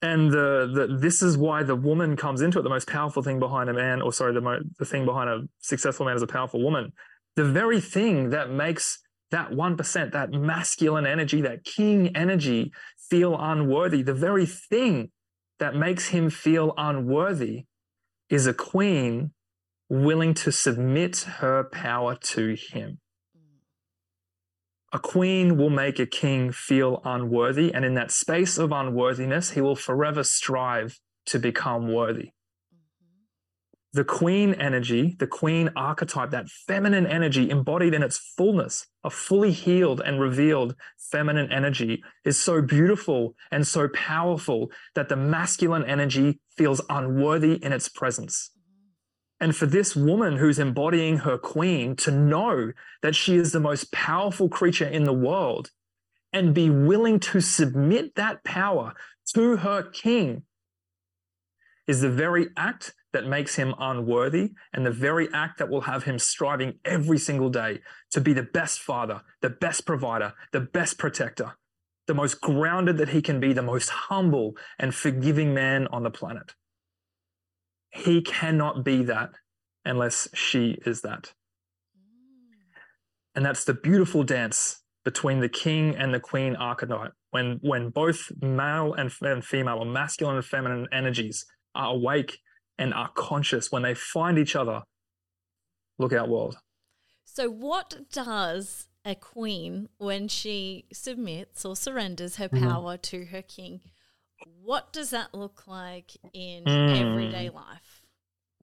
[0.00, 2.62] And the, the, this is why the woman comes into it.
[2.62, 5.48] The most powerful thing behind a man, or sorry, the, mo- the thing behind a
[5.58, 6.92] successful man is a powerful woman.
[7.34, 9.00] The very thing that makes
[9.30, 12.72] that 1%, that masculine energy, that king energy
[13.10, 15.10] feel unworthy, the very thing
[15.58, 17.64] that makes him feel unworthy
[18.30, 19.32] is a queen
[19.88, 22.98] willing to submit her power to him.
[24.92, 29.60] A queen will make a king feel unworthy, and in that space of unworthiness, he
[29.60, 32.32] will forever strive to become worthy
[33.92, 39.52] the queen energy, the queen archetype, that feminine energy embodied in its fullness, a fully
[39.52, 46.38] healed and revealed feminine energy is so beautiful and so powerful that the masculine energy
[46.56, 48.50] feels unworthy in its presence.
[49.40, 52.72] And for this woman who's embodying her queen to know
[53.02, 55.70] that she is the most powerful creature in the world
[56.32, 58.94] and be willing to submit that power
[59.34, 60.42] to her king
[61.86, 66.04] is the very act that makes him unworthy and the very act that will have
[66.04, 70.98] him striving every single day to be the best father, the best provider, the best
[70.98, 71.56] protector,
[72.06, 76.10] the most grounded that he can be, the most humble and forgiving man on the
[76.10, 76.54] planet.
[77.90, 79.30] He cannot be that
[79.84, 81.32] unless she is that.
[83.34, 88.30] And that's the beautiful dance between the king and the queen archetype when when both
[88.40, 92.38] male and, and female or masculine and feminine energies are awake
[92.78, 94.82] and are conscious when they find each other.
[95.98, 96.56] Look out, world.
[97.24, 102.62] So, what does a queen, when she submits or surrenders her Mhm.
[102.68, 103.80] power to her king,
[104.62, 107.00] what does that look like in Mm.
[107.00, 108.02] everyday life?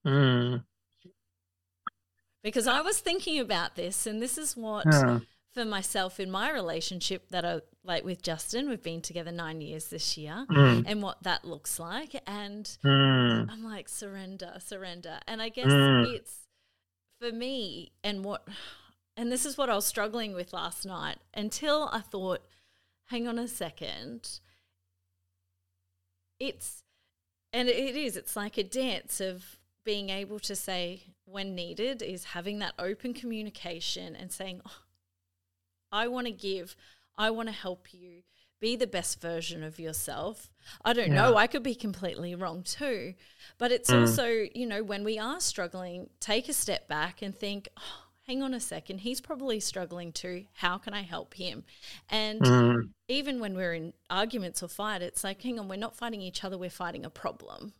[0.05, 0.65] Mm.
[2.43, 5.19] Because I was thinking about this, and this is what Yeah.
[5.55, 9.87] For myself in my relationship that I like with Justin, we've been together nine years
[9.87, 10.83] this year, Mm.
[10.85, 12.13] and what that looks like.
[12.27, 13.49] And Mm.
[13.49, 15.21] I'm like, surrender, surrender.
[15.25, 16.13] And I guess Mm.
[16.13, 16.49] it's
[17.21, 18.45] for me, and what,
[19.15, 22.45] and this is what I was struggling with last night until I thought,
[23.05, 24.41] hang on a second.
[26.37, 26.83] It's,
[27.53, 32.25] and it is, it's like a dance of being able to say when needed, is
[32.25, 34.81] having that open communication and saying, oh,
[35.95, 36.75] I want to give,
[37.17, 38.23] I want to help you
[38.59, 40.49] be the best version of yourself.
[40.83, 43.13] I don't know, I could be completely wrong too.
[43.57, 44.01] But it's Mm.
[44.01, 48.43] also, you know, when we are struggling, take a step back and think, oh, hang
[48.43, 50.45] on a second, he's probably struggling too.
[50.55, 51.63] How can I help him?
[52.09, 52.89] And Mm.
[53.07, 56.43] even when we're in arguments or fight, it's like, hang on, we're not fighting each
[56.43, 57.73] other, we're fighting a problem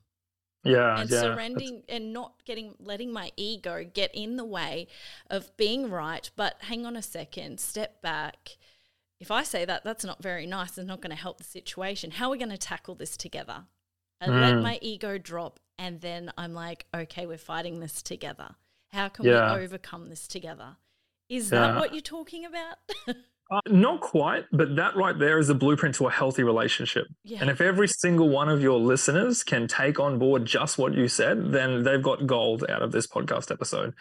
[0.66, 1.00] Yeah.
[1.00, 1.22] and yeah.
[1.22, 4.88] surrendering and not getting letting my ego get in the way
[5.30, 8.58] of being right but hang on a second step back
[9.20, 12.12] if i say that that's not very nice it's not going to help the situation
[12.12, 13.66] how are we going to tackle this together
[14.22, 14.64] let Mm.
[14.64, 18.56] my ego drop and then i'm like okay we're fighting this together
[18.92, 19.56] how can Yeah.
[19.58, 20.78] we overcome this together
[21.30, 22.78] is that what you're talking about
[23.52, 27.06] Uh, not quite, but that right there is the blueprint to a healthy relationship.
[27.24, 30.96] yeah And if every single one of your listeners can take on board just what
[30.96, 33.94] you said, then they've got gold out of this podcast episode.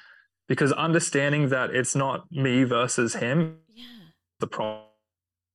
[0.48, 3.85] Because understanding that it's not me versus him, yeah
[4.40, 4.85] the problem,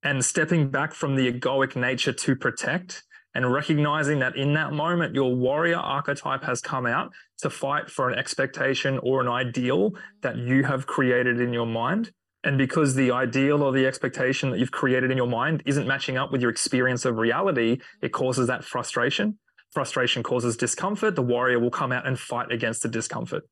[0.04, 3.04] and stepping back from the egoic nature to protect
[3.36, 8.10] and recognizing that in that moment, your warrior archetype has come out to fight for
[8.10, 12.12] an expectation or an ideal that you have created in your mind.
[12.44, 16.18] And because the ideal or the expectation that you've created in your mind isn't matching
[16.18, 19.38] up with your experience of reality, it causes that frustration.
[19.72, 21.16] Frustration causes discomfort.
[21.16, 23.44] The warrior will come out and fight against the discomfort.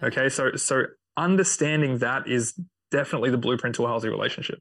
[0.00, 0.08] Yeah.
[0.08, 0.28] Okay.
[0.28, 0.84] So, so
[1.16, 2.58] understanding that is
[2.90, 4.60] definitely the blueprint to a healthy relationship.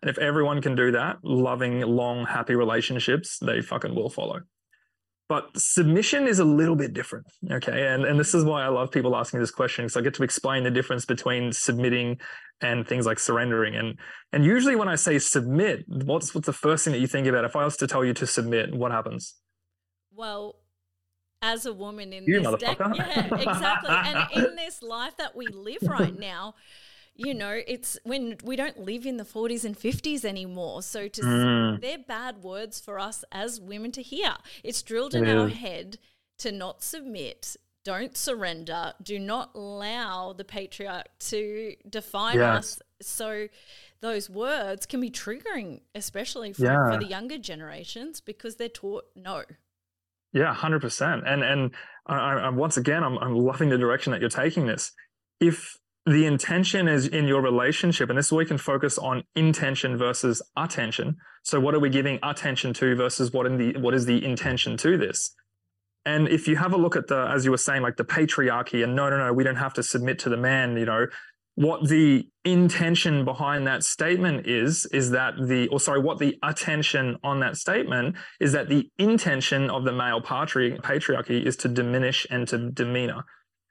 [0.00, 4.40] And if everyone can do that, loving, long, happy relationships, they fucking will follow.
[5.28, 7.26] But submission is a little bit different.
[7.50, 7.86] Okay.
[7.86, 10.22] And, and this is why I love people asking this question because I get to
[10.22, 12.18] explain the difference between submitting
[12.62, 13.76] and things like surrendering.
[13.76, 13.98] And
[14.32, 17.44] and usually when I say submit, what's what's the first thing that you think about?
[17.44, 19.34] If I was to tell you to submit, what happens?
[20.14, 20.56] Well,
[21.42, 23.90] as a woman in you, this day, yeah, exactly.
[23.90, 26.54] and in this life that we live right now,
[27.18, 30.82] you know, it's when we don't live in the 40s and 50s anymore.
[30.82, 31.80] So to mm.
[31.80, 34.36] they're bad words for us as women to hear.
[34.62, 35.34] It's drilled in yeah.
[35.34, 35.98] our head
[36.38, 42.80] to not submit, don't surrender, do not allow the patriarch to define us.
[43.02, 43.48] So
[44.00, 46.92] those words can be triggering, especially for, yeah.
[46.92, 49.42] for the younger generations, because they're taught no.
[50.32, 51.26] Yeah, hundred percent.
[51.26, 51.72] And and
[52.06, 54.92] I, I, once again, I'm I'm loving the direction that you're taking this.
[55.40, 59.24] If the intention is in your relationship, and this is where we can focus on
[59.34, 61.16] intention versus attention.
[61.42, 64.76] So, what are we giving attention to versus what in the what is the intention
[64.78, 65.34] to this?
[66.06, 68.82] And if you have a look at the, as you were saying, like the patriarchy,
[68.82, 70.76] and no, no, no, we don't have to submit to the man.
[70.76, 71.06] You know,
[71.54, 77.18] what the intention behind that statement is, is that the, or sorry, what the attention
[77.22, 82.48] on that statement is that the intention of the male patriarchy is to diminish and
[82.48, 83.24] to demeanor.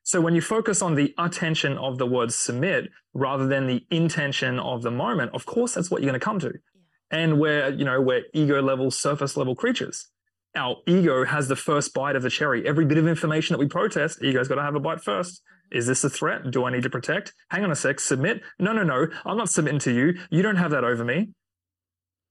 [0.08, 4.58] So when you focus on the attention of the word submit rather than the intention
[4.58, 6.48] of the moment, of course that's what you're going to come to.
[6.48, 7.20] Yeah.
[7.20, 10.08] And we're, you know, we're ego level, surface level creatures.
[10.56, 12.66] Our ego has the first bite of the cherry.
[12.66, 15.78] Every bit of information that we protest, ego's got to have a bite 1st mm-hmm.
[15.78, 16.52] Is this a threat?
[16.52, 17.34] Do I need to protect?
[17.50, 18.42] Hang on a sec, submit.
[18.60, 19.08] No, no, no.
[19.26, 20.14] I'm not submitting to you.
[20.30, 21.32] You don't have that over me.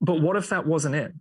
[0.01, 1.13] But what if that wasn't it?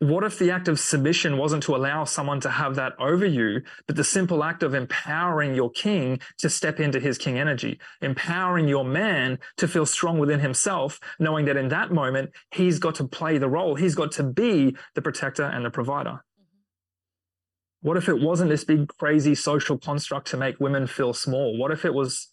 [0.00, 3.60] What if the act of submission wasn't to allow someone to have that over you,
[3.86, 8.66] but the simple act of empowering your king to step into his king energy, empowering
[8.66, 13.06] your man to feel strong within himself, knowing that in that moment, he's got to
[13.06, 16.22] play the role, he's got to be the protector and the provider.
[16.40, 17.86] Mm-hmm.
[17.86, 21.58] What if it wasn't this big, crazy social construct to make women feel small?
[21.58, 22.28] What if it was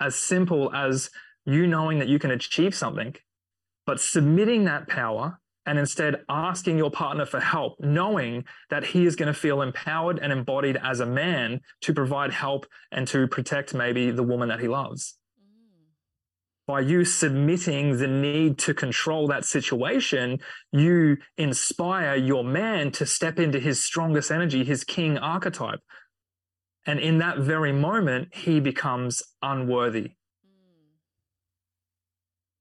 [0.00, 1.08] as simple as
[1.46, 3.14] you knowing that you can achieve something,
[3.86, 9.16] but submitting that power and instead asking your partner for help, knowing that he is
[9.16, 13.74] going to feel empowered and embodied as a man to provide help and to protect
[13.74, 15.16] maybe the woman that he loves.
[15.40, 16.66] Mm.
[16.66, 20.40] By you submitting the need to control that situation,
[20.72, 25.80] you inspire your man to step into his strongest energy, his king archetype.
[26.84, 30.16] And in that very moment, he becomes unworthy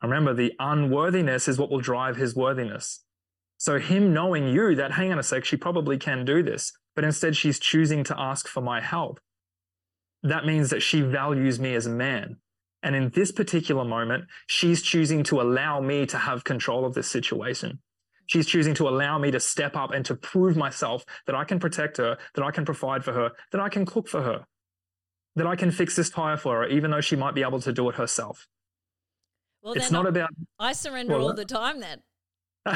[0.01, 3.03] Remember, the unworthiness is what will drive his worthiness.
[3.57, 7.03] So, him knowing you that, hang on a sec, she probably can do this, but
[7.03, 9.19] instead she's choosing to ask for my help.
[10.23, 12.37] That means that she values me as a man.
[12.83, 17.07] And in this particular moment, she's choosing to allow me to have control of this
[17.07, 17.79] situation.
[18.25, 21.59] She's choosing to allow me to step up and to prove myself that I can
[21.59, 24.45] protect her, that I can provide for her, that I can cook for her,
[25.35, 27.73] that I can fix this tire for her, even though she might be able to
[27.73, 28.47] do it herself.
[29.63, 30.31] Well, it's not about.
[30.59, 32.01] I surrender well, all the time then.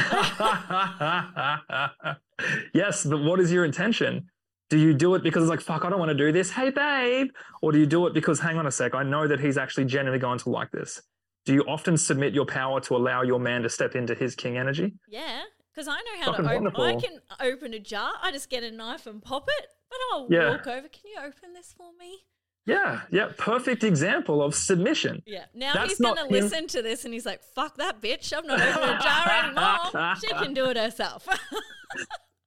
[2.73, 4.29] yes, but what is your intention?
[4.69, 6.51] Do you do it because it's like, fuck, I don't want to do this.
[6.51, 7.29] Hey, babe.
[7.61, 9.85] Or do you do it because, hang on a sec, I know that he's actually
[9.85, 11.01] genuinely going to like this?
[11.45, 14.57] Do you often submit your power to allow your man to step into his king
[14.57, 14.95] energy?
[15.07, 15.41] Yeah,
[15.73, 16.63] because I know how Fucking to open.
[16.63, 16.83] Wonderful.
[16.83, 18.13] I can open a jar.
[18.23, 19.67] I just get a knife and pop it.
[19.89, 20.49] But I'll yeah.
[20.49, 20.87] walk over.
[20.87, 22.25] Can you open this for me?
[22.65, 25.21] Yeah, yeah, perfect example of submission.
[25.27, 25.45] Yeah.
[25.53, 28.33] Now That's he's to listen to this and he's like, fuck that bitch.
[28.35, 30.15] I'm not opening a jar anymore.
[30.21, 31.27] she can do it herself.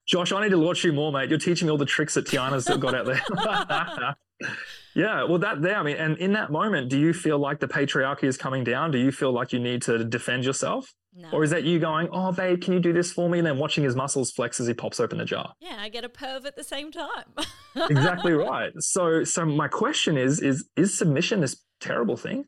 [0.08, 1.28] Josh, I need to watch you more, mate.
[1.30, 4.16] You're teaching me all the tricks that Tiana's got out there.
[4.98, 7.68] yeah, well, that there, I mean, and in that moment, do you feel like the
[7.68, 8.90] patriarchy is coming down?
[8.90, 10.92] Do you feel like you need to defend yourself?
[11.14, 11.30] No.
[11.30, 13.38] Or is that you going, oh, babe, can you do this for me?
[13.38, 15.52] And then watching his muscles flex as he pops open the jar.
[15.60, 17.26] Yeah, I get a perv at the same time.
[17.76, 18.72] exactly right.
[18.80, 22.46] So, so my question is, is, is submission this terrible thing?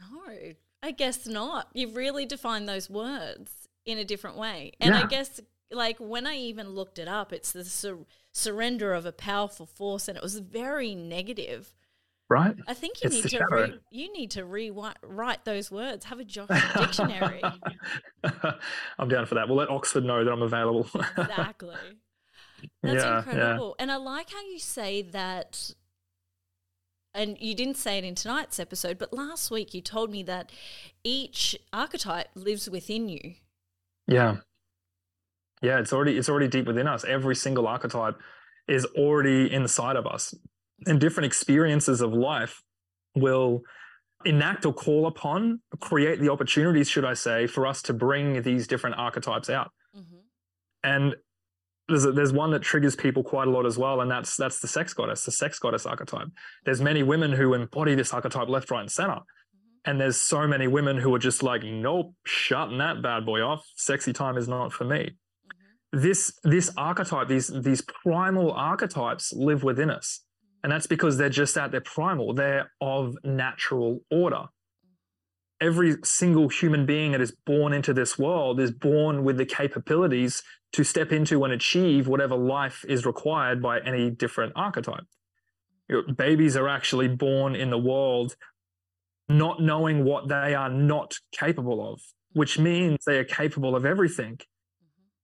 [0.00, 0.52] No,
[0.84, 1.66] I guess not.
[1.74, 3.50] You've really defined those words
[3.84, 4.72] in a different way.
[4.80, 5.02] And yeah.
[5.02, 9.12] I guess like when I even looked it up, it's the sur- surrender of a
[9.12, 11.74] powerful force, and it was very negative.
[12.28, 12.54] Right?
[12.66, 16.04] I think you It's need to re- you need to rewrite those words.
[16.06, 17.42] Have a Josh dictionary.
[18.98, 19.48] I'm down for that.
[19.48, 20.88] We'll let Oxford know that I'm available.
[21.16, 21.76] exactly.
[22.82, 23.18] That's Yeah, yeah.
[23.18, 23.76] incredible.
[23.78, 25.74] And I like how you say that
[27.14, 30.50] and you didn't say it in tonight's episode, but last week you told me that
[31.04, 33.34] each archetype lives within you.
[34.06, 34.36] Yeah.
[35.62, 37.04] Yeah, it's already it's already deep within us.
[37.04, 38.16] Every single archetype
[38.68, 40.34] is already inside of us.
[40.86, 42.62] And different experiences of life
[43.14, 43.62] will
[44.24, 48.66] enact or call upon, create the opportunities, should I say, for us to bring these
[48.66, 49.70] different archetypes out.
[49.96, 50.16] Mm-hmm.
[50.84, 51.16] And
[51.88, 54.60] there's a, there's one that triggers people quite a lot as well, and that's that's
[54.60, 56.28] the sex goddess, the sex goddess archetype.
[56.64, 59.20] There's many women who embody this archetype left, right, and center.
[59.84, 63.64] And there's so many women who are just like, nope, shutting that bad boy off.
[63.76, 65.12] Sexy time is not for me.
[65.92, 70.22] This this archetype, these these primal archetypes live within us.
[70.62, 72.34] And that's because they're just at their primal.
[72.34, 74.46] They're of natural order.
[75.60, 80.42] Every single human being that is born into this world is born with the capabilities
[80.72, 85.04] to step into and achieve whatever life is required by any different archetype.
[86.16, 88.36] Babies are actually born in the world
[89.28, 92.00] not knowing what they are not capable of,
[92.32, 94.38] which means they are capable of everything.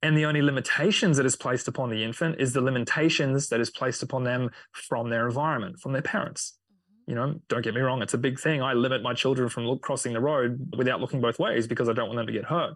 [0.04, 3.70] And the only limitations that is placed upon the infant is the limitations that is
[3.70, 6.58] placed upon them from their environment, from their parents.
[6.70, 7.10] Mm-hmm.
[7.10, 8.60] You know, don't get me wrong, it's a big thing.
[8.60, 11.94] I limit my children from look, crossing the road without looking both ways because I
[11.94, 12.74] don't want them to get hurt.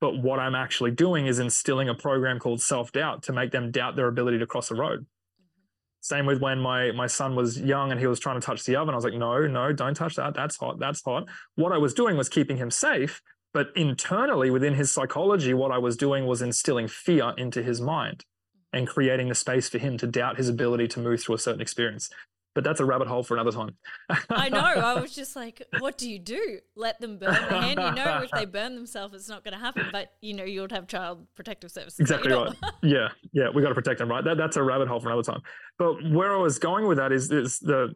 [0.00, 3.72] But what I'm actually doing is instilling a program called self doubt to make them
[3.72, 5.00] doubt their ability to cross a road.
[5.00, 5.56] Mm-hmm.
[6.02, 8.76] Same with when my my son was young and he was trying to touch the
[8.76, 8.94] oven.
[8.94, 10.34] I was like, no, no, don't touch that.
[10.34, 10.78] That's hot.
[10.78, 11.24] That's hot.
[11.56, 13.20] What I was doing was keeping him safe,
[13.52, 18.24] but internally within his psychology, what I was doing was instilling fear into his mind
[18.72, 21.60] and creating the space for him to doubt his ability to move through a certain
[21.60, 22.08] experience.
[22.54, 23.76] But that's a rabbit hole for another time.
[24.28, 24.58] I know.
[24.60, 26.58] I was just like, what do you do?
[26.74, 27.80] Let them burn their hand.
[27.80, 29.86] You know, if they burn themselves, it's not going to happen.
[29.92, 32.00] But you know, you'll have child protective services.
[32.00, 32.52] Exactly right.
[32.82, 34.24] Yeah, yeah, we got to protect them, right?
[34.24, 35.42] That, that's a rabbit hole for another time.
[35.78, 37.94] But where I was going with that is, is the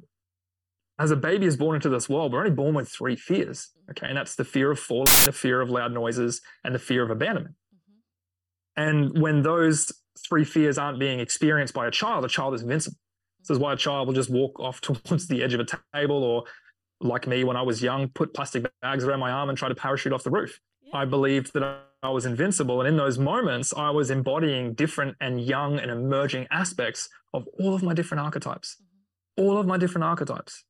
[0.99, 3.71] as a baby is born into this world, we're only born with three fears.
[3.91, 7.03] Okay, and that's the fear of falling, the fear of loud noises, and the fear
[7.03, 7.57] of abandonment.
[7.75, 8.83] Mm-hmm.
[8.83, 9.93] And when those
[10.27, 12.97] three fears aren't being experienced by a child, a child is invincible.
[13.41, 16.23] This is why a child will just walk off towards the edge of a table,
[16.23, 16.45] or
[17.01, 19.75] like me when I was young, put plastic bags around my arm and try to
[19.75, 20.61] parachute off the roof.
[20.83, 20.99] Yeah.
[20.99, 22.81] I believed that I was invincible.
[22.81, 27.75] And in those moments, I was embodying different and young and emerging aspects of all
[27.75, 29.45] of my different archetypes, mm-hmm.
[29.45, 30.65] all of my different archetypes.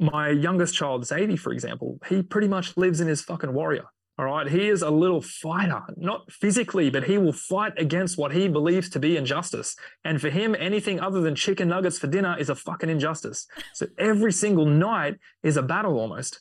[0.00, 3.84] My youngest child, Xavier, for example, he pretty much lives in his fucking warrior.
[4.16, 4.48] All right.
[4.48, 8.88] He is a little fighter, not physically, but he will fight against what he believes
[8.90, 9.74] to be injustice.
[10.04, 13.46] And for him, anything other than chicken nuggets for dinner is a fucking injustice.
[13.72, 16.40] So every single night is a battle almost.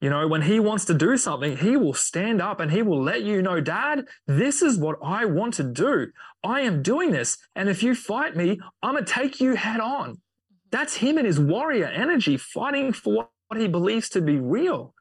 [0.00, 3.02] You know, when he wants to do something, he will stand up and he will
[3.02, 6.06] let you know, Dad, this is what I want to do.
[6.42, 7.36] I am doing this.
[7.54, 10.22] And if you fight me, I'm going to take you head on.
[10.70, 14.94] That's him and his warrior energy fighting for what he believes to be real.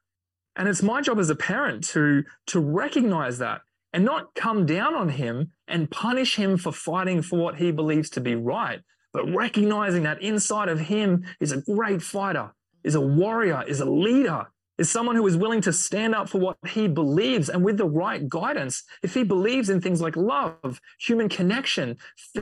[0.56, 3.62] And it's my job as a parent to, to recognize that
[3.94, 8.10] and not come down on him and punish him for fighting for what he believes
[8.12, 8.82] to be right,
[9.14, 12.52] but recognizing that inside of him is a great fighter,
[12.84, 14.48] is a warrior, is a leader,
[14.78, 17.86] is someone who is willing to stand up for what he believes and with the
[17.88, 18.84] right guidance.
[19.04, 21.98] If he believes in things like love, human connection,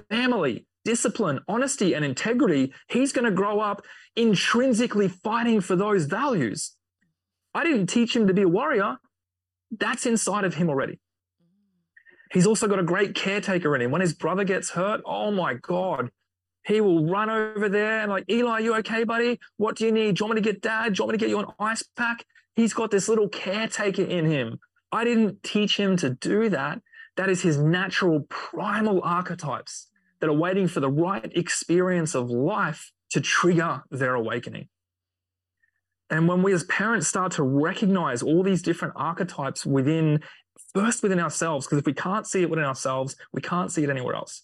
[0.10, 3.82] family, discipline, honesty, and integrity, he's going to grow up
[4.16, 6.78] intrinsically fighting for those values.
[7.54, 8.96] I didn't teach him to be a warrior.
[9.70, 11.02] That's inside of him already.
[12.32, 13.92] He's also got a great caretaker in him.
[13.92, 16.10] When his brother gets hurt, oh my God,
[16.66, 19.42] he will run over there and like, Eli, you okay, buddy?
[19.58, 20.16] What do you need?
[20.16, 20.94] Do you want me to get dad?
[20.94, 22.24] Do you want me to get you an ice pack?
[22.56, 24.60] He's got this little caretaker in him.
[24.94, 26.80] I didn't teach him to do that.
[27.18, 29.87] That is his natural primal archetypes
[30.20, 34.68] that are waiting for the right experience of life to trigger their awakening.
[36.10, 40.22] And when we as parents start to recognize all these different archetypes within,
[40.74, 43.90] first within ourselves, because if we can't see it within ourselves, we can't see it
[43.90, 44.44] anywhere else.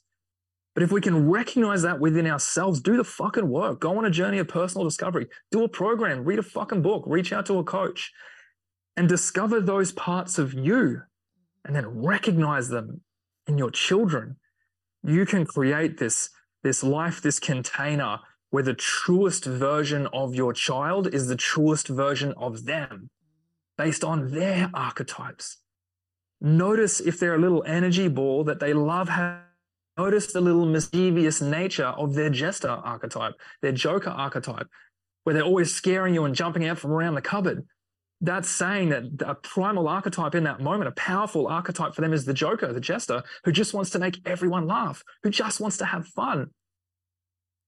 [0.74, 4.10] But if we can recognize that within ourselves, do the fucking work, go on a
[4.10, 7.64] journey of personal discovery, do a program, read a fucking book, reach out to a
[7.64, 8.12] coach,
[8.98, 11.02] and discover those parts of you
[11.64, 13.02] and then recognize them
[13.48, 14.36] in your children.
[15.06, 16.30] You can create this,
[16.64, 18.20] this life, this container
[18.52, 23.10] where the truest version of your child is the truest version of them
[23.78, 25.58] based on their archetypes.
[26.40, 29.42] Notice if they're a little energy ball that they love having.
[29.98, 34.68] Notice the little mischievous nature of their jester archetype, their joker archetype.
[35.24, 37.66] where they're always scaring you and jumping out from around the cupboard.
[38.22, 42.26] That's saying that a primal archetype in that moment, a powerful archetype for them is
[42.26, 45.86] the joker, the jester, who just wants to make everyone laugh, who just wants to
[45.86, 46.52] have fun.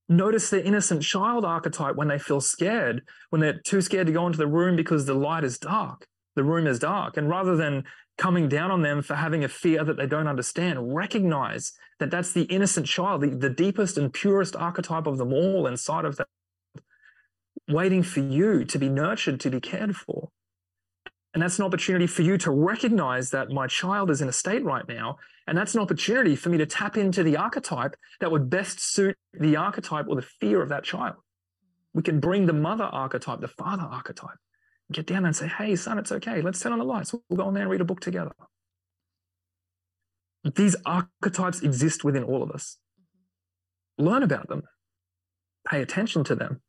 [0.08, 4.28] Notice the innocent child archetype when they feel scared, when they're too scared to go
[4.28, 7.18] into the room because the light is dark, the room is dark.
[7.18, 7.84] And rather than
[8.18, 12.34] coming down on them for having a fear that they don't understand, recognize that that's
[12.34, 16.28] the innocent child, the, the deepest and purest archetype of them all inside of that,
[17.68, 20.30] waiting for you to be nurtured, to be cared for.
[21.34, 24.64] And that's an opportunity for you to recognize that my child is in a state
[24.64, 25.18] right now.
[25.48, 29.18] And that's an opportunity for me to tap into the archetype that would best suit
[29.34, 31.16] the archetype or the fear of that child.
[31.94, 34.38] We can bring the mother archetype, the father archetype,
[34.92, 36.42] get down and say, hey, son, it's okay.
[36.42, 37.14] Let's turn on the lights.
[37.14, 38.32] We'll go in there and read a book together.
[40.56, 42.78] These archetypes exist within all of us.
[44.00, 44.08] Mm-hmm.
[44.08, 44.64] Learn about them,
[45.68, 46.62] pay attention to them.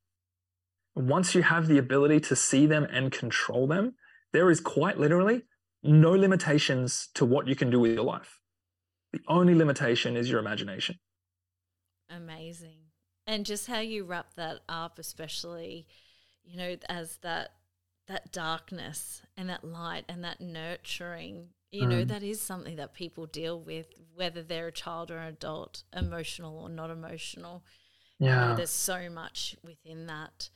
[0.96, 3.94] Once you have the ability to see them and control them,
[4.32, 5.42] there is quite literally
[5.82, 8.40] no limitations to what you can do with your life.
[9.12, 10.98] The only limitation is your imagination.
[12.10, 12.78] Amazing.
[13.26, 15.86] And just how you wrap that up, especially,
[16.44, 17.50] you know, as that
[18.08, 21.88] that darkness and that light and that nurturing, you mm.
[21.88, 25.82] know, that is something that people deal with, whether they're a child or an adult,
[25.94, 27.64] emotional or not emotional.
[28.18, 28.28] Yeah.
[28.28, 30.50] You know, there's so much within that.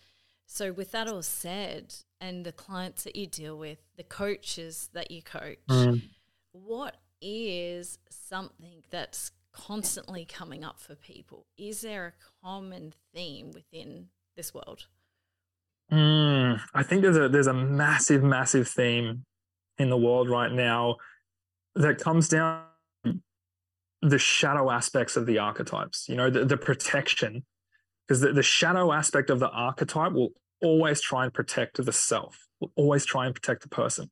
[0.53, 5.12] So, with that all said, and the clients that you deal with, the coaches that
[5.12, 6.03] you coach, mm.
[6.51, 11.46] what is something that's constantly coming up for people?
[11.57, 14.88] Is there a common theme within this world?
[15.92, 19.24] Mm, I think there's a there's a massive, massive theme
[19.78, 20.96] in the world right now
[21.76, 22.64] that comes down
[24.03, 26.09] the shadow aspects of the archetypes.
[26.09, 27.44] You know, the, the protection,
[28.11, 32.48] because the, the shadow aspect of the archetype will always try and protect the self,
[32.58, 34.11] will always try and protect the person.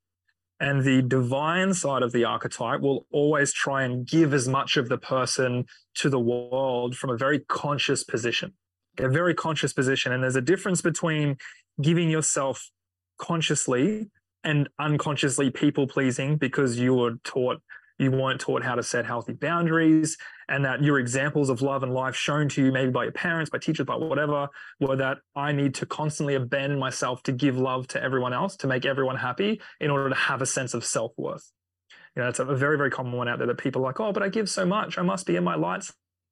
[0.61, 4.89] And the divine side of the archetype will always try and give as much of
[4.89, 5.65] the person
[5.97, 8.53] to the world from a very conscious position,
[8.99, 10.13] a very conscious position.
[10.13, 11.37] And there's a difference between
[11.83, 12.71] giving yourself
[13.19, 14.13] consciously
[14.45, 17.61] and unconsciously people pleasing because you were taught
[17.99, 20.17] you weren't taught how to set healthy boundaries
[20.49, 23.51] and that your examples of love and life shown to you maybe by your parents
[23.51, 24.49] by teachers by whatever
[24.81, 28.67] were that i need to constantly abandon myself to give love to everyone else to
[28.67, 31.51] make everyone happy in order to have a sense of self-worth.
[32.17, 34.13] You know it's a very very common one out there that people are like oh
[34.13, 34.99] but i give so much.
[34.99, 35.85] I must be in my light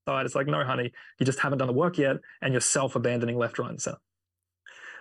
[0.08, 0.26] side.
[0.26, 3.58] It's like no honey you just haven't done the work yet and you're self-abandoning left
[3.58, 3.98] right and center.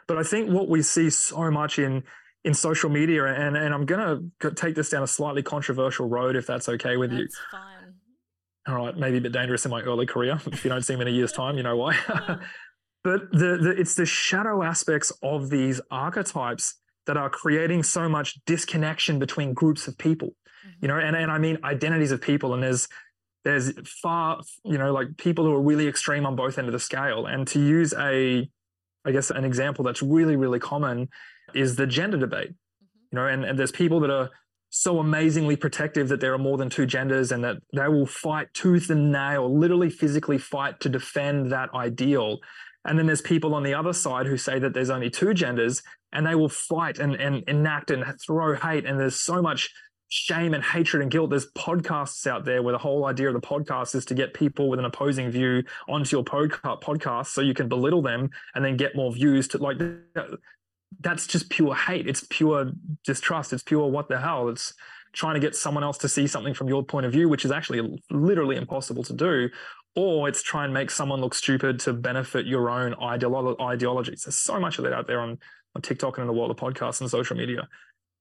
[0.08, 2.04] But i think what we see so much in
[2.46, 6.36] in social media and and I'm going to take this down a slightly controversial road
[6.36, 7.28] if that's okay with that's you.
[7.52, 7.96] Fine.
[8.68, 10.40] All right, maybe a bit dangerous in my early career.
[10.48, 11.98] If you don't see me in a year's time, you know why.
[13.04, 16.76] but the, the it's the shadow aspects of these archetypes
[17.08, 20.30] that are creating so much disconnection between groups of people.
[20.30, 20.70] Mm-hmm.
[20.82, 22.88] You know, and and I mean identities of people and there's
[23.44, 26.80] there's far, you know, like people who are really extreme on both end of the
[26.80, 27.26] scale.
[27.26, 28.48] And to use a
[29.04, 31.10] I guess an example that's really, really common
[31.54, 32.50] is the gender debate.
[32.50, 33.08] Mm-hmm.
[33.12, 34.30] You know, and, and there's people that are
[34.70, 38.54] so amazingly protective that there are more than two genders and that they will fight
[38.54, 42.40] tooth and nail, literally physically fight to defend that ideal.
[42.84, 45.82] And then there's people on the other side who say that there's only two genders
[46.12, 48.86] and they will fight and, and enact and throw hate.
[48.86, 49.70] And there's so much
[50.10, 51.30] shame and hatred and guilt.
[51.30, 54.70] There's podcasts out there where the whole idea of the podcast is to get people
[54.70, 58.96] with an opposing view onto your podcast so you can belittle them and then get
[58.96, 59.78] more views to like
[61.02, 62.08] that's just pure hate.
[62.08, 62.72] It's pure
[63.04, 63.54] distrust.
[63.54, 64.50] It's pure what the hell.
[64.50, 64.74] It's
[65.14, 67.52] trying to get someone else to see something from your point of view, which is
[67.52, 69.50] actually literally impossible to do.
[69.96, 74.24] Or it's try and make someone look stupid to benefit your own ideolo- ideologies.
[74.24, 75.38] There's so much of that out there on,
[75.74, 77.68] on TikTok and in the world of podcasts and social media.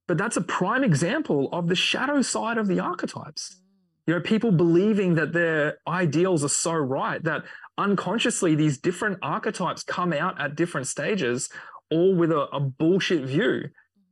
[0.07, 3.61] But that's a prime example of the shadow side of the archetypes.
[4.07, 7.43] You know, people believing that their ideals are so right that
[7.79, 11.49] unconsciously these different archetypes come out at different stages
[11.91, 13.65] all with a, a bullshit view.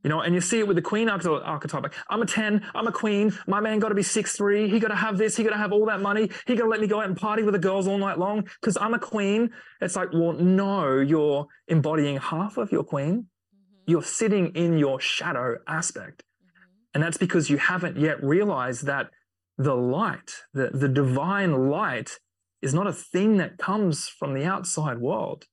[0.03, 1.83] You know, and you see it with the queen archetype.
[1.83, 4.69] Like, I'm a 10, I'm a queen, my man got to be six three.
[4.69, 6.69] he got to have this, he got to have all that money, he got to
[6.69, 8.99] let me go out and party with the girls all night long because I'm a
[8.99, 9.51] queen.
[9.79, 13.13] It's like, well, no, you're embodying half of your queen.
[13.13, 13.91] Mm-hmm.
[13.91, 16.23] You're sitting in your shadow aspect.
[16.23, 16.95] Mm-hmm.
[16.95, 19.09] And that's because you haven't yet realized that
[19.57, 22.19] the light, the, the divine light,
[22.61, 25.45] is not a thing that comes from the outside world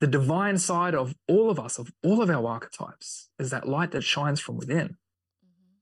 [0.00, 3.90] the divine side of all of us, of all of our archetypes, is that light
[3.92, 4.88] that shines from within.
[4.88, 5.74] Mm-hmm.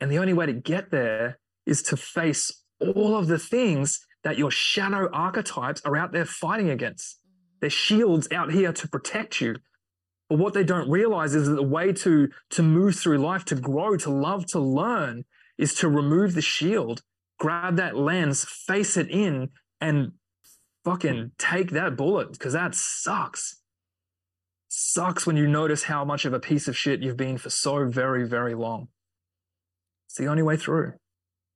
[0.00, 4.38] And the only way to get there is to face all of the things that
[4.38, 7.18] your shadow archetypes are out there fighting against.
[7.60, 9.56] They're shields out here to protect you.
[10.28, 13.54] But what they don't realize is that the way to, to move through life, to
[13.54, 15.24] grow, to love, to learn,
[15.56, 17.02] is to remove the shield,
[17.38, 19.48] grab that lens, face it in,
[19.80, 20.12] and
[20.88, 21.26] fucking hmm.
[21.38, 23.60] take that bullet because that sucks.
[24.68, 27.86] Sucks when you notice how much of a piece of shit you've been for so
[27.86, 28.88] very, very long.
[30.06, 30.92] It's the only way through.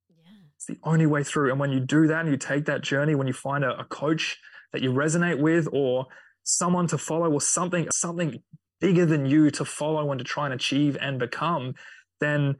[0.09, 0.31] Yeah.
[0.55, 1.51] It's the only way through.
[1.51, 3.85] And when you do that and you take that journey, when you find a, a
[3.85, 4.39] coach
[4.71, 6.07] that you resonate with or
[6.43, 8.41] someone to follow or something, something
[8.81, 11.75] bigger than you to follow and to try and achieve and become,
[12.19, 12.55] then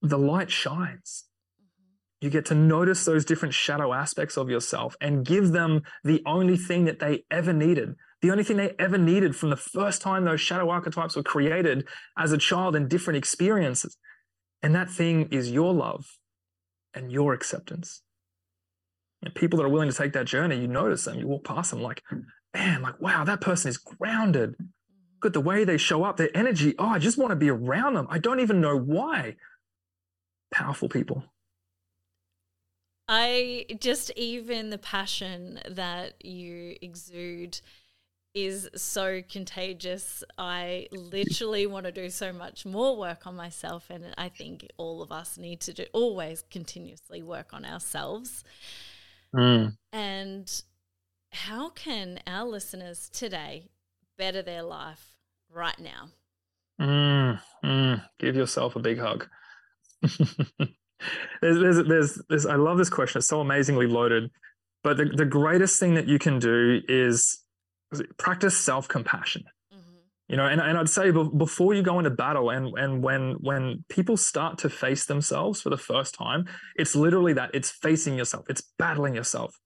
[0.00, 1.24] the light shines.
[2.22, 6.56] You get to notice those different shadow aspects of yourself and give them the only
[6.56, 7.96] thing that they ever needed.
[8.20, 11.88] The only thing they ever needed from the first time those shadow archetypes were created
[12.16, 13.96] as a child in different experiences.
[14.62, 16.06] And that thing is your love
[16.94, 18.02] and your acceptance.
[19.24, 21.72] And people that are willing to take that journey, you notice them, you walk past
[21.72, 22.04] them like,
[22.54, 24.54] man, like, wow, that person is grounded.
[25.18, 26.76] Good, the way they show up, their energy.
[26.78, 28.06] Oh, I just want to be around them.
[28.10, 29.34] I don't even know why.
[30.52, 31.24] Powerful people.
[33.14, 37.60] I just, even the passion that you exude
[38.34, 40.24] is so contagious.
[40.38, 43.90] I literally want to do so much more work on myself.
[43.90, 48.44] And I think all of us need to do, always continuously work on ourselves.
[49.36, 49.76] Mm.
[49.92, 50.62] And
[51.32, 53.68] how can our listeners today
[54.16, 55.18] better their life
[55.50, 56.08] right now?
[56.80, 59.28] Mm, mm, give yourself a big hug.
[61.40, 63.18] there's, there's, there's, there's, I love this question.
[63.18, 64.30] It's so amazingly loaded.
[64.82, 67.44] But the, the greatest thing that you can do is
[68.18, 69.44] practice self compassion.
[69.72, 69.96] Mm-hmm.
[70.28, 73.84] You know, and, and I'd say before you go into battle and, and when when
[73.88, 76.46] people start to face themselves for the first time,
[76.76, 79.56] it's literally that it's facing yourself, it's battling yourself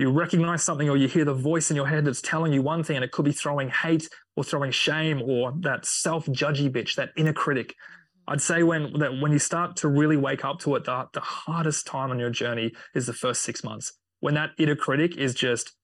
[0.00, 2.82] you recognize something or you hear the voice in your head that's telling you one
[2.82, 7.10] thing and it could be throwing hate or throwing shame or that self-judgy bitch that
[7.18, 7.99] inner critic mm-hmm.
[8.30, 11.20] I'd say when that when you start to really wake up to it the, the
[11.20, 15.34] hardest time on your journey is the first six months when that inner critic is
[15.34, 15.76] just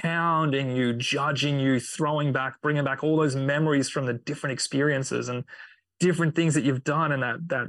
[0.00, 5.28] pounding you judging you throwing back bringing back all those memories from the different experiences
[5.28, 5.44] and
[6.00, 7.66] different things that you've done and that that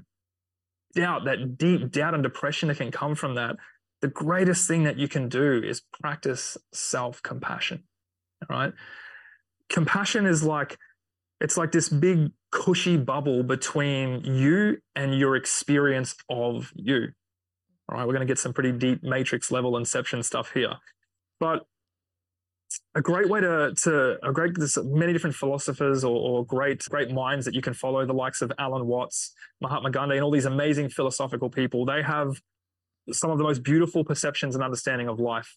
[0.95, 3.55] doubt that deep doubt and depression that can come from that
[4.01, 7.83] the greatest thing that you can do is practice self compassion.
[8.49, 8.73] Right?
[9.69, 10.77] Compassion is like,
[11.41, 17.09] it's like this big cushy bubble between you and your experience of you.
[17.89, 20.73] All right, we're going to get some pretty deep matrix level inception stuff here.
[21.39, 21.65] But
[22.95, 27.11] a great way to to a great there's many different philosophers or, or, great great
[27.11, 30.45] minds that you can follow the likes of Alan Watts, Mahatma Gandhi, and all these
[30.45, 31.85] amazing philosophical people.
[31.85, 32.41] They have
[33.11, 35.55] some of the most beautiful perceptions and understanding of life.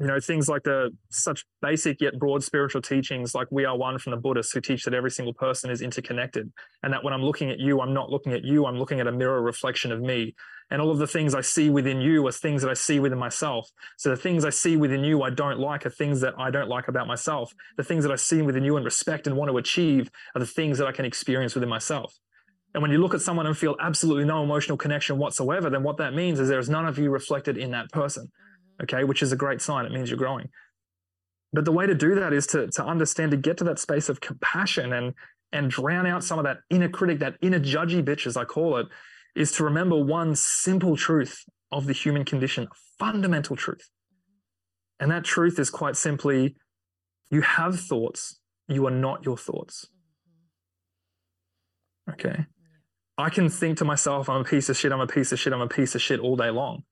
[0.00, 3.98] You know, things like the such basic yet broad spiritual teachings, like we are one
[3.98, 6.52] from the Buddhists who teach that every single person is interconnected.
[6.84, 9.08] And that when I'm looking at you, I'm not looking at you, I'm looking at
[9.08, 10.36] a mirror reflection of me.
[10.70, 13.18] And all of the things I see within you are things that I see within
[13.18, 13.70] myself.
[13.96, 16.68] So the things I see within you I don't like are things that I don't
[16.68, 17.52] like about myself.
[17.76, 20.46] The things that I see within you and respect and want to achieve are the
[20.46, 22.14] things that I can experience within myself.
[22.74, 25.96] And when you look at someone and feel absolutely no emotional connection whatsoever, then what
[25.96, 28.30] that means is there's none of you reflected in that person.
[28.82, 29.84] Okay, which is a great sign.
[29.84, 30.48] It means you're growing.
[31.52, 34.08] But the way to do that is to, to understand, to get to that space
[34.08, 35.14] of compassion and
[35.52, 38.76] and drown out some of that inner critic, that inner judgy bitch, as I call
[38.76, 38.86] it,
[39.34, 43.88] is to remember one simple truth of the human condition, a fundamental truth.
[45.00, 46.56] And that truth is quite simply
[47.30, 49.86] you have thoughts, you are not your thoughts.
[52.10, 52.46] Okay.
[53.16, 55.52] I can think to myself, I'm a piece of shit, I'm a piece of shit,
[55.52, 56.84] I'm a piece of shit all day long.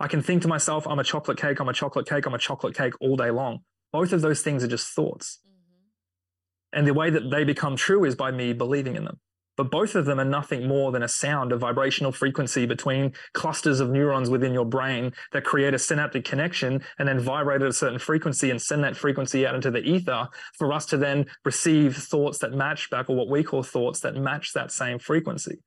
[0.00, 2.38] I can think to myself, I'm a chocolate cake, I'm a chocolate cake, I'm a
[2.38, 3.60] chocolate cake all day long.
[3.92, 5.40] Both of those things are just thoughts.
[5.46, 6.78] Mm-hmm.
[6.78, 9.20] And the way that they become true is by me believing in them.
[9.58, 13.78] But both of them are nothing more than a sound, a vibrational frequency between clusters
[13.78, 17.72] of neurons within your brain that create a synaptic connection and then vibrate at a
[17.74, 21.94] certain frequency and send that frequency out into the ether for us to then receive
[21.94, 25.58] thoughts that match back, or what we call thoughts that match that same frequency.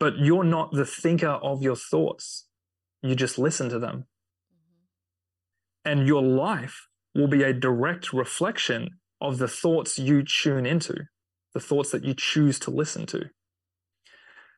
[0.00, 2.46] But you're not the thinker of your thoughts,
[3.02, 4.06] you just listen to them.
[4.52, 5.90] Mm-hmm.
[5.90, 11.06] And your life will be a direct reflection of the thoughts you tune into
[11.52, 13.30] the thoughts that you choose to listen to.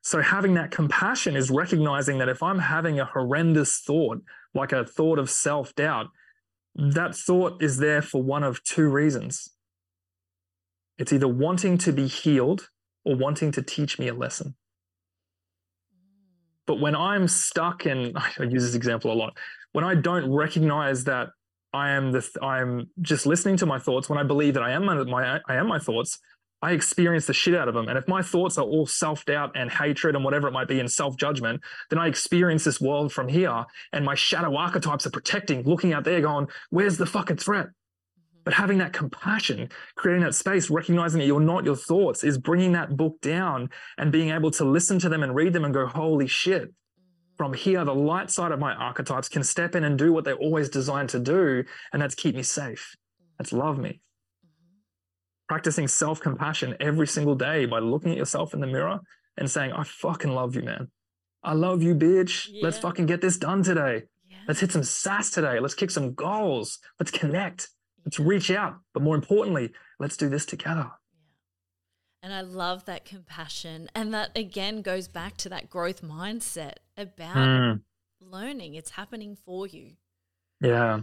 [0.03, 4.19] So, having that compassion is recognizing that if I'm having a horrendous thought,
[4.55, 6.09] like a thought of self doubt,
[6.75, 9.49] that thought is there for one of two reasons.
[10.99, 12.69] It's either wanting to be healed
[13.05, 14.57] or wanting to teach me a lesson.
[16.67, 19.37] But when I'm stuck, and I use this example a lot,
[19.73, 21.29] when I don't recognize that
[21.73, 24.71] I am the I am just listening to my thoughts when I believe that I
[24.71, 26.19] am my, my I am my thoughts.
[26.63, 27.89] I experience the shit out of them.
[27.89, 30.81] And if my thoughts are all self doubt and hatred and whatever it might be
[30.81, 31.61] and self judgment,
[31.91, 33.65] then I experience this world from here.
[33.93, 37.67] And my shadow archetypes are protecting, looking out there, going, where's the fucking threat?
[38.45, 42.73] But having that compassion, creating that space, recognizing that you're not your thoughts, is bringing
[42.73, 45.87] that book down and being able to listen to them and read them and go,
[45.87, 46.73] holy shit.
[47.37, 50.37] From here, the light side of my archetypes can step in and do what they're
[50.37, 51.65] always designed to do.
[51.93, 52.95] And that's keep me safe.
[53.39, 54.01] That's love me.
[55.49, 59.01] Practicing self compassion every single day by looking at yourself in the mirror
[59.37, 60.91] and saying, I fucking love you, man.
[61.43, 62.49] I love you, bitch.
[62.51, 62.61] Yeah.
[62.63, 64.05] Let's fucking get this done today.
[64.29, 64.37] Yeah.
[64.47, 65.59] Let's hit some sass today.
[65.61, 66.79] Let's kick some goals.
[67.01, 67.69] Let's connect.
[68.05, 68.77] Let's reach out.
[68.93, 70.91] But more importantly, let's do this together.
[72.23, 73.89] And I love that compassion.
[73.95, 77.81] And that again goes back to that growth mindset about mm.
[78.21, 78.75] learning.
[78.75, 79.93] It's happening for you.
[80.61, 81.01] Yeah.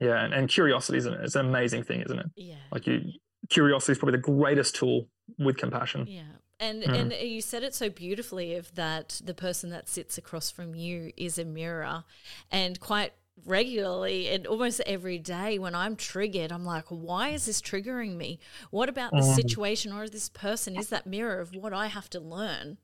[0.00, 0.24] Yeah.
[0.24, 2.26] And, and curiosity is an, it's an amazing thing, isn't it?
[2.36, 2.54] Yeah.
[2.70, 3.02] Like you,
[3.50, 6.06] curiosity is probably the greatest tool with compassion.
[6.06, 6.22] Yeah.
[6.58, 6.94] And mm.
[6.94, 11.12] and you said it so beautifully of that the person that sits across from you
[11.16, 12.04] is a mirror
[12.50, 13.12] and quite
[13.44, 18.38] regularly and almost every day when I'm triggered, I'm like, why is this triggering me?
[18.70, 19.34] What about this mm.
[19.34, 22.78] situation or this person is that mirror of what I have to learn?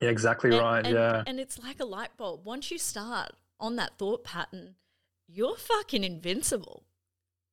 [0.00, 0.84] Yeah, exactly and, right.
[0.84, 1.22] And, yeah.
[1.26, 2.44] And it's like a light bulb.
[2.44, 4.74] Once you start on that thought pattern,
[5.28, 6.84] you're fucking invincible.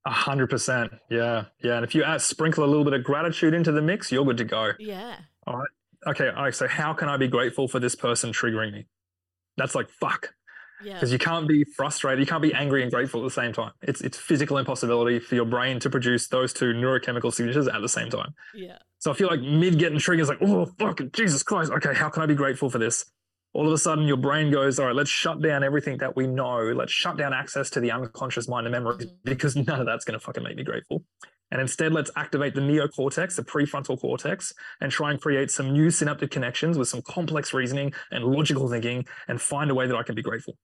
[0.05, 0.91] A hundred percent.
[1.09, 1.45] Yeah.
[1.63, 1.75] Yeah.
[1.75, 4.37] And if you add, sprinkle a little bit of gratitude into the mix, you're good
[4.37, 4.71] to go.
[4.79, 5.17] Yeah.
[5.45, 5.69] All right.
[6.07, 6.29] Okay.
[6.29, 6.55] All right.
[6.55, 8.87] So how can I be grateful for this person triggering me?
[9.57, 10.33] That's like, fuck
[10.84, 13.71] because you can't be frustrated you can't be angry and grateful at the same time.
[13.82, 17.89] It's it's physical impossibility for your brain to produce those two neurochemical signatures at the
[17.89, 18.34] same time.
[18.53, 18.77] Yeah.
[18.99, 22.23] So i feel like mid getting triggers like oh fuck jesus christ okay how can
[22.23, 23.05] i be grateful for this?
[23.53, 26.27] All of a sudden your brain goes all right let's shut down everything that we
[26.27, 26.71] know.
[26.75, 29.15] Let's shut down access to the unconscious mind and memories mm-hmm.
[29.23, 31.03] because none of that's going to fucking make me grateful
[31.52, 35.91] and instead, let's activate the neocortex, the prefrontal cortex, and try and create some new
[35.91, 40.04] synaptic connections with some complex reasoning and logical thinking and find a way that I
[40.04, 40.58] can be grateful.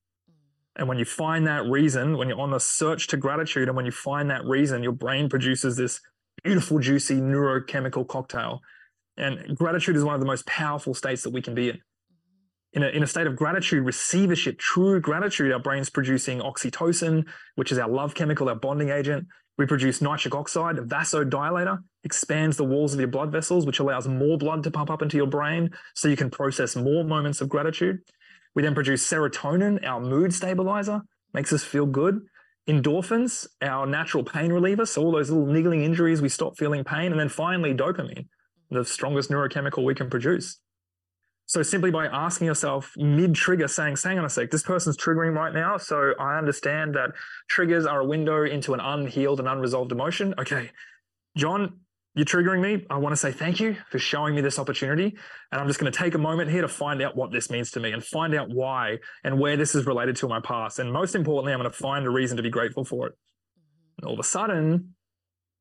[0.78, 3.86] And when you find that reason, when you're on the search to gratitude, and when
[3.86, 6.00] you find that reason, your brain produces this
[6.44, 8.62] beautiful, juicy neurochemical cocktail.
[9.18, 11.82] And gratitude is one of the most powerful states that we can be in.
[12.74, 17.26] In a, in a state of gratitude, receivership, true gratitude, our brain's producing oxytocin,
[17.56, 19.26] which is our love chemical, our bonding agent.
[19.58, 24.38] We produce nitric oxide, vasodilator, expands the walls of your blood vessels, which allows more
[24.38, 28.00] blood to pump up into your brain so you can process more moments of gratitude.
[28.54, 31.02] We then produce serotonin, our mood stabilizer,
[31.34, 32.22] makes us feel good.
[32.68, 34.86] Endorphins, our natural pain reliever.
[34.86, 37.12] So all those little niggling injuries, we stop feeling pain.
[37.12, 38.28] And then finally, dopamine,
[38.70, 40.60] the strongest neurochemical we can produce.
[41.48, 45.34] So simply by asking yourself mid trigger, saying, hang on a sec, this person's triggering
[45.34, 45.78] right now.
[45.78, 47.12] So I understand that
[47.50, 50.36] triggers are a window into an unhealed and unresolved emotion.
[50.38, 50.72] Okay,
[51.38, 51.80] John,
[52.16, 52.86] you're triggering me.
[52.90, 55.16] I want to say thank you for showing me this opportunity.
[55.52, 57.72] And I'm just going to take a moment here to find out what this means
[57.72, 60.80] to me and find out why and where this is related to my past.
[60.80, 63.14] And most importantly, I'm going to find a reason to be grateful for it.
[64.00, 64.96] And all of a sudden,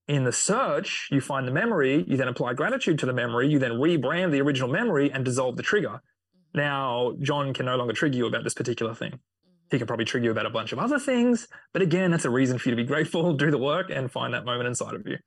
[0.08, 3.58] in the search, you find the memory, you then apply gratitude to the memory, you
[3.58, 5.88] then rebrand the original memory and dissolve the trigger.
[5.88, 6.58] Mm-hmm.
[6.58, 9.12] Now, John can no longer trigger you about this particular thing.
[9.12, 9.50] Mm-hmm.
[9.70, 11.48] He can probably trigger you about a bunch of other things.
[11.72, 14.32] But again, that's a reason for you to be grateful, do the work, and find
[14.34, 15.18] that moment inside of you.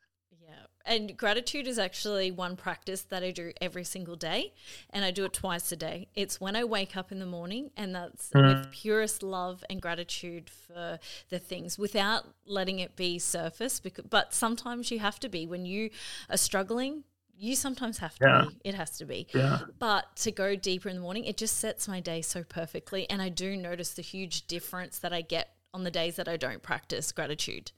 [0.90, 4.54] And gratitude is actually one practice that I do every single day,
[4.90, 6.08] and I do it twice a day.
[6.16, 8.42] It's when I wake up in the morning, and that's mm.
[8.42, 10.98] with purest love and gratitude for
[11.30, 13.80] the things without letting it be surface.
[13.80, 15.92] Because, but sometimes you have to be when you
[16.28, 17.04] are struggling.
[17.38, 18.46] You sometimes have to yeah.
[18.50, 18.70] be.
[18.70, 19.28] It has to be.
[19.32, 19.60] Yeah.
[19.78, 23.08] But to go deeper in the morning, it just sets my day so perfectly.
[23.12, 26.36] And I do notice the huge difference that I get on the days that I
[26.36, 27.74] don't practice gratitude.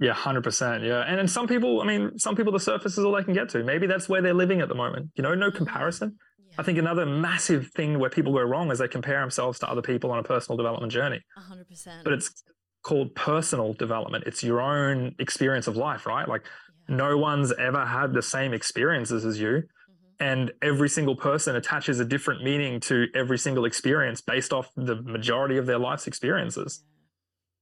[0.00, 0.82] Yeah, hundred percent.
[0.82, 3.34] Yeah, and and some people, I mean, some people, the surface is all they can
[3.34, 3.62] get to.
[3.62, 5.10] Maybe that's where they're living at the moment.
[5.14, 6.16] You know, no comparison.
[6.38, 6.54] Yeah.
[6.58, 9.82] I think another massive thing where people go wrong is they compare themselves to other
[9.82, 11.20] people on a personal development journey.
[11.36, 12.02] hundred percent.
[12.02, 12.42] But it's
[12.82, 14.24] called personal development.
[14.26, 16.26] It's your own experience of life, right?
[16.26, 16.44] Like
[16.88, 16.96] yeah.
[16.96, 19.48] no one's ever had the same experiences as you.
[19.50, 20.24] Mm-hmm.
[20.24, 24.96] And every single person attaches a different meaning to every single experience based off the
[24.96, 26.82] majority of their life's experiences.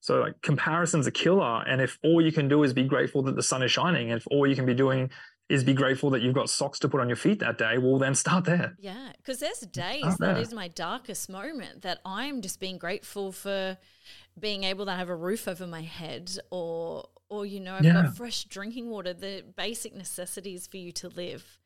[0.01, 1.63] So like comparison's a killer.
[1.67, 4.21] And if all you can do is be grateful that the sun is shining, and
[4.21, 5.11] if all you can be doing
[5.49, 7.99] is be grateful that you've got socks to put on your feet that day, well
[7.99, 8.77] then start there.
[8.79, 9.13] Yeah.
[9.17, 13.79] Because there's days that is my darkest moment that I'm just being grateful for
[14.39, 18.05] being able to have a roof over my head or or you know, I've yeah.
[18.05, 21.59] got fresh drinking water, the basic necessities for you to live.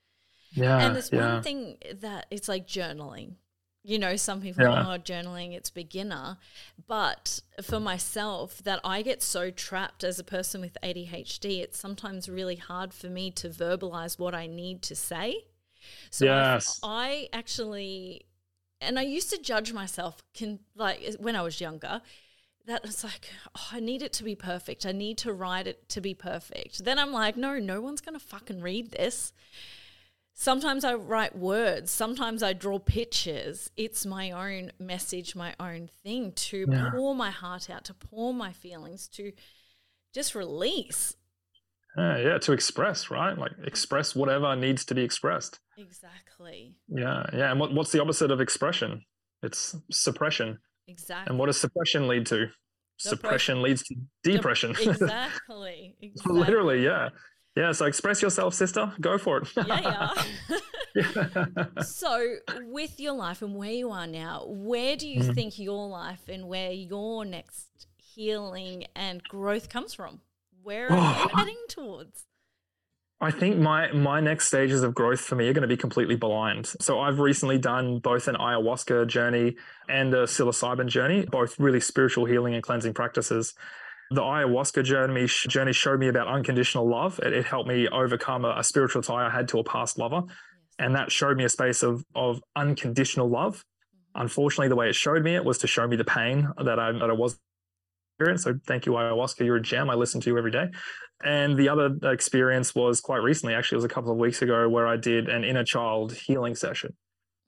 [0.52, 0.78] Yeah.
[0.78, 1.34] And there's yeah.
[1.34, 3.34] one thing that it's like journaling
[3.84, 4.82] you know, some people yeah.
[4.82, 6.38] are oh, journaling, it's beginner.
[6.86, 12.28] But for myself, that I get so trapped as a person with ADHD, it's sometimes
[12.28, 15.44] really hard for me to verbalize what I need to say.
[16.10, 16.78] So yes.
[16.82, 18.26] I, actually,
[18.80, 22.02] and I used to judge myself, can like when I was younger,
[22.66, 24.86] that it's like, oh, I need it to be perfect.
[24.86, 26.84] I need to write it to be perfect.
[26.84, 29.32] Then I'm like, no, no one's going to fucking read this.
[30.34, 33.70] Sometimes I write words, sometimes I draw pictures.
[33.76, 36.90] It's my own message, my own thing to yeah.
[36.90, 39.32] pour my heart out, to pour my feelings, to
[40.14, 41.16] just release.
[41.96, 43.36] Uh, yeah, to express, right?
[43.36, 45.60] Like express whatever needs to be expressed.
[45.76, 46.76] Exactly.
[46.88, 47.50] Yeah, yeah.
[47.50, 49.04] And what, what's the opposite of expression?
[49.42, 50.58] It's suppression.
[50.88, 51.30] Exactly.
[51.30, 52.46] And what does suppression lead to?
[52.96, 54.70] Suppression leads to depression.
[54.80, 55.96] exactly.
[56.00, 56.38] exactly.
[56.38, 57.08] Literally, yeah.
[57.54, 58.92] Yeah, so express yourself, sister.
[59.00, 59.48] Go for it.
[59.56, 60.14] yeah,
[60.94, 61.66] yeah.
[61.82, 62.36] so,
[62.66, 65.34] with your life and where you are now, where do you mm.
[65.34, 70.20] think your life and where your next healing and growth comes from?
[70.62, 72.24] Where are oh, you heading towards?
[73.20, 76.16] I think my my next stages of growth for me are going to be completely
[76.16, 76.66] blind.
[76.80, 79.56] So I've recently done both an ayahuasca journey
[79.88, 83.54] and a psilocybin journey, both really spiritual healing and cleansing practices
[84.12, 87.18] the ayahuasca journey, journey showed me about unconditional love.
[87.22, 90.22] It, it helped me overcome a, a, spiritual tie I had to a past lover.
[90.78, 93.56] And that showed me a space of, of unconditional love.
[93.56, 94.22] Mm-hmm.
[94.22, 96.92] Unfortunately, the way it showed me it was to show me the pain that I,
[96.92, 97.38] that I was
[98.18, 98.52] experiencing.
[98.54, 99.44] So thank you, ayahuasca.
[99.44, 99.90] You're a gem.
[99.90, 100.68] I listen to you every day.
[101.24, 104.68] And the other experience was quite recently, actually, it was a couple of weeks ago,
[104.68, 106.96] where I did an inner child healing session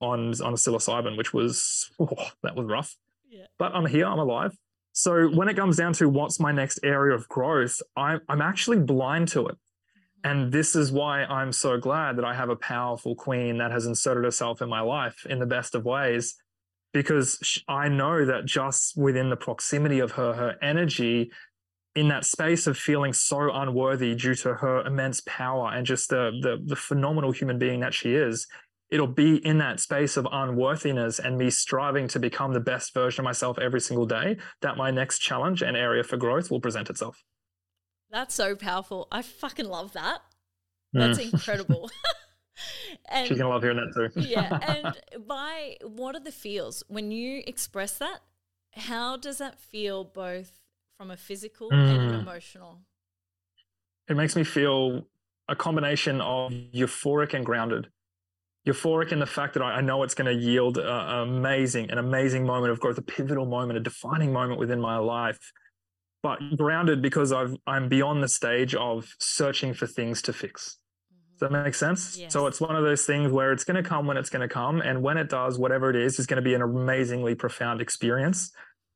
[0.00, 2.96] on, on a psilocybin, which was, oh, that was rough.
[3.28, 3.46] Yeah.
[3.58, 4.56] But I'm here, I'm alive.
[4.97, 8.78] So when it comes down to what's my next area of growth, I'm, I'm actually
[8.78, 9.57] blind to it.
[9.57, 10.30] Mm-hmm.
[10.30, 13.86] And this is why I'm so glad that I have a powerful queen that has
[13.86, 16.36] inserted herself in my life in the best of ways,
[16.92, 21.32] because I know that just within the proximity of her, her energy,
[21.97, 26.32] in that space of feeling so unworthy due to her immense power and just the,
[26.42, 28.47] the, the phenomenal human being that she is,
[28.91, 33.22] it'll be in that space of unworthiness and me striving to become the best version
[33.22, 36.91] of myself every single day that my next challenge and area for growth will present
[36.91, 37.22] itself.
[38.11, 39.09] That's so powerful.
[39.11, 40.20] I fucking love that.
[40.93, 41.32] That's mm.
[41.32, 41.91] incredible.
[43.09, 44.20] and, She's gonna love hearing that too.
[44.20, 44.59] yeah.
[45.14, 48.20] And by what are the feels when you express that?
[48.72, 50.61] How does that feel both
[50.97, 51.74] from a physical mm.
[51.74, 52.80] and an emotional?
[54.09, 55.07] It makes me feel
[55.49, 57.89] a combination of euphoric and grounded
[58.66, 61.98] euphoric in the fact that I, I know it's going to yield an amazing, an
[61.98, 65.38] amazing moment of growth, a pivotal moment, a defining moment within my life,
[66.22, 70.78] but grounded because I've I'm beyond the stage of searching for things to fix.
[71.34, 71.64] Does that mm-hmm.
[71.64, 72.16] make sense?
[72.16, 72.32] Yes.
[72.32, 74.52] So it's one of those things where it's going to come when it's going to
[74.52, 77.80] come, and when it does, whatever it is, is going to be an amazingly profound
[77.80, 78.50] experience.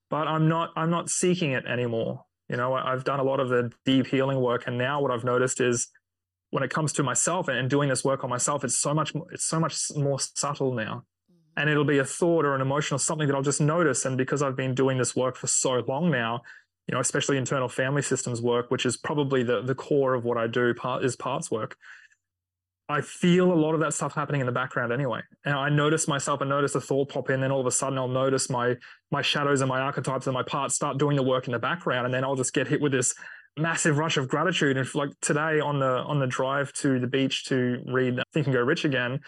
[0.08, 2.24] But I'm not I'm not seeking it anymore.
[2.48, 5.24] You know, I've done a lot of the deep healing work, and now what I've
[5.24, 5.88] noticed is
[6.50, 9.44] when it comes to myself and doing this work on myself, it's so much it's
[9.44, 11.04] so much more subtle now.
[11.30, 11.60] Mm-hmm.
[11.60, 14.04] And it'll be a thought or an emotion or something that I'll just notice.
[14.04, 16.42] And because I've been doing this work for so long now,
[16.86, 20.38] you know, especially internal family systems work, which is probably the the core of what
[20.38, 21.76] I do, part is parts work.
[22.90, 25.20] I feel a lot of that stuff happening in the background anyway.
[25.44, 27.98] And I notice myself and notice a thought pop in, then all of a sudden
[27.98, 28.76] I'll notice my
[29.10, 32.06] my shadows and my archetypes and my parts start doing the work in the background.
[32.06, 33.14] And then I'll just get hit with this
[33.58, 34.76] massive rush of gratitude.
[34.76, 38.54] And like today on the on the drive to the beach to read Think and
[38.54, 39.20] Grow Rich again,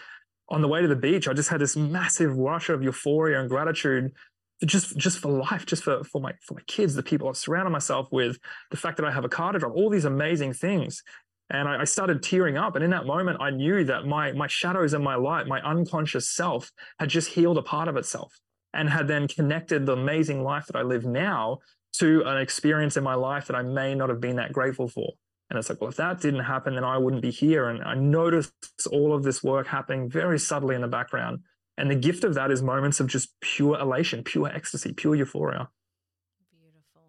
[0.49, 3.49] on the way to the beach, I just had this massive rush of euphoria and
[3.49, 4.12] gratitude
[4.64, 7.70] just just for life, just for for my for my kids, the people I've surrounded
[7.70, 8.39] myself with,
[8.70, 11.03] the fact that I have a car to drive, all these amazing things.
[11.53, 12.76] And I, I started tearing up.
[12.76, 16.28] And in that moment, I knew that my my shadows and my light, my unconscious
[16.28, 18.35] self, had just healed a part of itself
[18.72, 21.59] and had then connected the amazing life that I live now
[21.99, 25.12] to an experience in my life that I may not have been that grateful for.
[25.49, 27.68] And it's like, well, if that didn't happen, then I wouldn't be here.
[27.68, 28.53] And I notice
[28.91, 31.41] all of this work happening very subtly in the background.
[31.76, 35.68] And the gift of that is moments of just pure elation, pure ecstasy, pure euphoria.
[36.53, 37.09] Beautiful.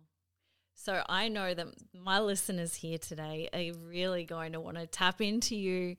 [0.73, 5.21] So I know that my listeners here today are really going to want to tap
[5.21, 5.97] into you,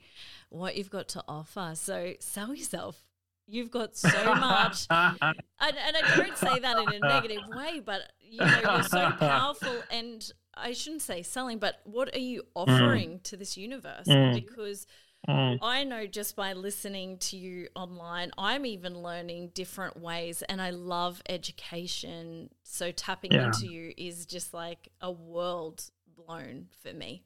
[0.49, 1.73] what you've got to offer.
[1.75, 3.05] So sell yourself.
[3.47, 4.87] You've got so much.
[4.91, 5.17] and,
[5.61, 9.83] and I don't say that in a negative way, but you know, you're so powerful
[9.91, 12.47] and I shouldn't say selling, but what are you mm.
[12.55, 13.23] offering mm.
[13.25, 14.07] to this universe?
[14.07, 14.35] Mm.
[14.35, 14.87] Because
[15.29, 15.59] mm.
[15.61, 20.71] I know just by listening to you online, I'm even learning different ways and I
[20.71, 22.51] love education.
[22.63, 23.47] So tapping yeah.
[23.47, 25.85] into you is just like a world
[26.15, 27.25] blown for me.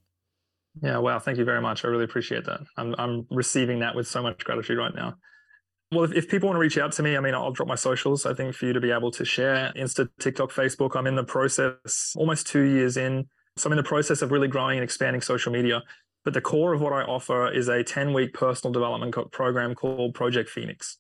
[0.83, 1.85] Yeah, wow, thank you very much.
[1.85, 2.61] I really appreciate that.
[2.77, 5.15] I'm I'm receiving that with so much gratitude right now.
[5.93, 7.77] Well, if, if people want to reach out to me, I mean, I'll drop my
[7.77, 10.97] socials, I think, for you to be able to share Insta, TikTok, Facebook.
[10.97, 13.27] I'm in the process, almost two years in.
[13.57, 15.83] So I'm in the process of really growing and expanding social media.
[16.25, 20.15] But the core of what I offer is a 10 week personal development program called
[20.15, 20.99] Project Phoenix.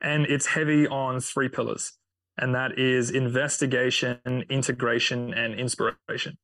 [0.00, 1.92] And it's heavy on three pillars,
[2.36, 6.38] and that is investigation, integration, and inspiration.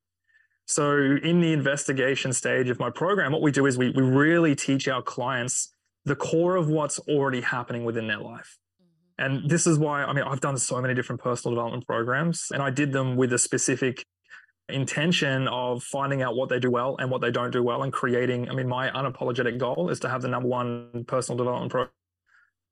[0.67, 4.57] So, in the investigation stage of my program, what we do is we, we really
[4.57, 5.74] teach our clients
[6.05, 8.59] the core of what's already happening within their life.
[8.81, 9.25] Mm-hmm.
[9.25, 12.63] And this is why, I mean, I've done so many different personal development programs, and
[12.63, 14.05] I did them with a specific
[14.69, 17.93] intention of finding out what they do well and what they don't do well and
[17.93, 18.49] creating.
[18.49, 21.93] I mean, my unapologetic goal is to have the number one personal development program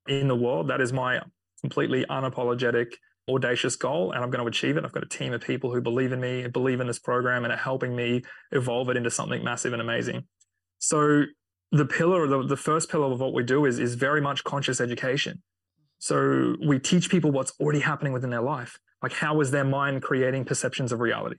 [0.07, 0.69] in the world.
[0.69, 1.21] That is my
[1.61, 2.93] completely unapologetic,
[3.29, 4.83] audacious goal, and I'm going to achieve it.
[4.83, 7.53] I've got a team of people who believe in me, believe in this program, and
[7.53, 10.23] are helping me evolve it into something massive and amazing.
[10.79, 11.23] So
[11.73, 14.79] the pillar, the, the first pillar of what we do is, is very much conscious
[14.79, 15.41] education.
[15.97, 18.77] So we teach people what's already happening within their life.
[19.01, 21.37] Like how is their mind creating perceptions of reality?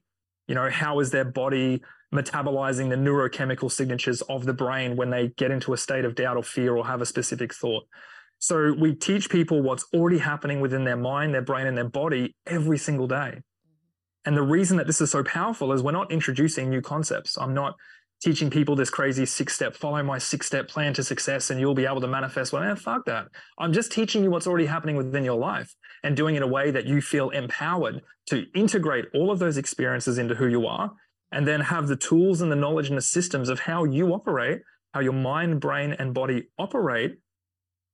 [0.49, 1.83] You know, how is their body
[2.13, 6.37] metabolizing the neurochemical signatures of the brain when they get into a state of doubt
[6.37, 7.85] or fear or have a specific thought?
[8.39, 12.35] So we teach people what's already happening within their mind, their brain, and their body
[12.45, 13.41] every single day.
[14.25, 17.39] And the reason that this is so powerful is we're not introducing new concepts.
[17.39, 17.77] I'm not
[18.25, 21.75] teaching people this crazy six step, follow my six step plan to success and you'll
[21.75, 22.55] be able to manifest.
[22.55, 23.27] Well, man, eh, fuck that.
[23.59, 26.49] I'm just teaching you what's already happening within your life and doing it in a
[26.49, 30.91] way that you feel empowered to integrate all of those experiences into who you are
[31.33, 34.63] and then have the tools and the knowledge and the systems of how you operate,
[34.95, 37.19] how your mind, brain, and body operate.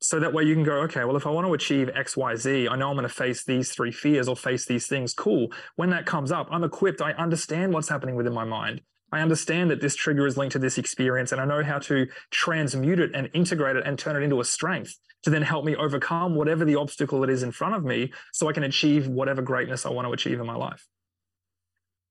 [0.01, 2.37] So that way you can go, okay, well, if I want to achieve X, Y,
[2.37, 5.12] Z, I know I'm going to face these three fears or face these things.
[5.12, 5.49] Cool.
[5.74, 7.03] When that comes up, I'm equipped.
[7.03, 8.83] I understand what's happening within my mind.
[9.13, 12.07] I understand that this trigger is linked to this experience and I know how to
[12.31, 15.77] transmute it and integrate it and turn it into a strength to then help me
[15.77, 19.43] overcome whatever the obstacle it is in front of me so I can achieve whatever
[19.43, 20.87] greatness I want to achieve in my life.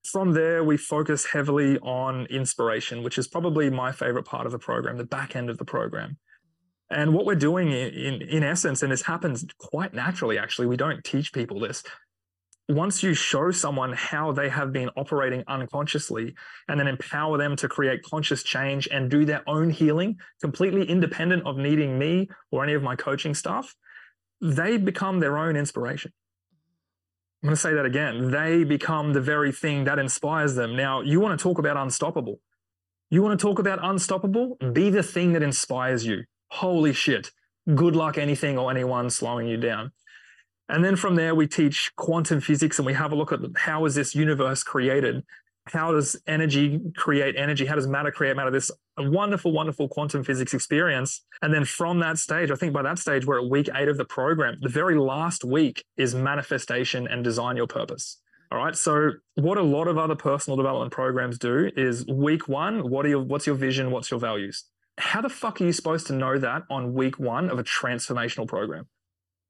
[0.03, 4.59] From there, we focus heavily on inspiration, which is probably my favorite part of the
[4.59, 6.17] program, the back end of the program.
[6.89, 10.77] And what we're doing in, in, in essence, and this happens quite naturally, actually, we
[10.77, 11.83] don't teach people this,
[12.69, 16.35] once you show someone how they have been operating unconsciously
[16.67, 21.45] and then empower them to create conscious change and do their own healing completely independent
[21.47, 23.75] of needing me or any of my coaching staff,
[24.39, 26.13] they become their own inspiration.
[27.41, 28.31] I'm going to say that again.
[28.31, 30.75] They become the very thing that inspires them.
[30.75, 32.39] Now, you want to talk about unstoppable.
[33.09, 34.57] You want to talk about unstoppable?
[34.73, 36.25] Be the thing that inspires you.
[36.51, 37.31] Holy shit.
[37.73, 39.91] Good luck anything or anyone slowing you down.
[40.69, 43.85] And then from there, we teach quantum physics and we have a look at how
[43.85, 45.23] is this universe created?
[45.65, 47.65] How does energy create energy?
[47.65, 48.51] How does matter create matter?
[48.51, 51.23] This wonderful, wonderful quantum physics experience.
[51.41, 53.97] And then from that stage, I think by that stage, we're at week eight of
[53.97, 54.57] the program.
[54.61, 58.19] The very last week is manifestation and design your purpose.
[58.51, 58.75] All right.
[58.75, 63.09] So what a lot of other personal development programs do is week one, what are
[63.09, 63.91] your what's your vision?
[63.91, 64.65] What's your values?
[64.97, 68.47] How the fuck are you supposed to know that on week one of a transformational
[68.47, 68.87] program?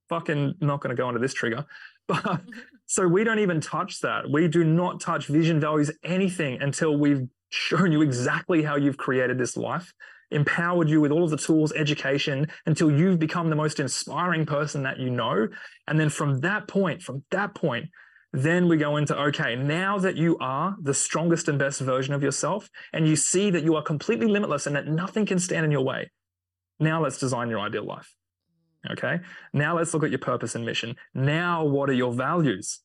[0.10, 1.66] Fucking not going to go into this trigger.
[2.08, 2.50] But mm-hmm.
[2.88, 4.28] so we don't even touch that.
[4.28, 9.38] We do not touch vision, values, anything until we've shown you exactly how you've created
[9.38, 9.94] this life,
[10.32, 14.82] empowered you with all of the tools, education, until you've become the most inspiring person
[14.84, 15.48] that you know.
[15.88, 17.90] And then from that point, from that point,
[18.34, 22.24] then we go into okay, now that you are the strongest and best version of
[22.24, 25.72] yourself, and you see that you are completely limitless and that nothing can stand in
[25.72, 26.10] your way,
[26.80, 28.16] now let's design your ideal life.
[28.92, 29.20] Okay.
[29.54, 30.96] Now let's look at your purpose and mission.
[31.14, 32.80] Now, what are your values?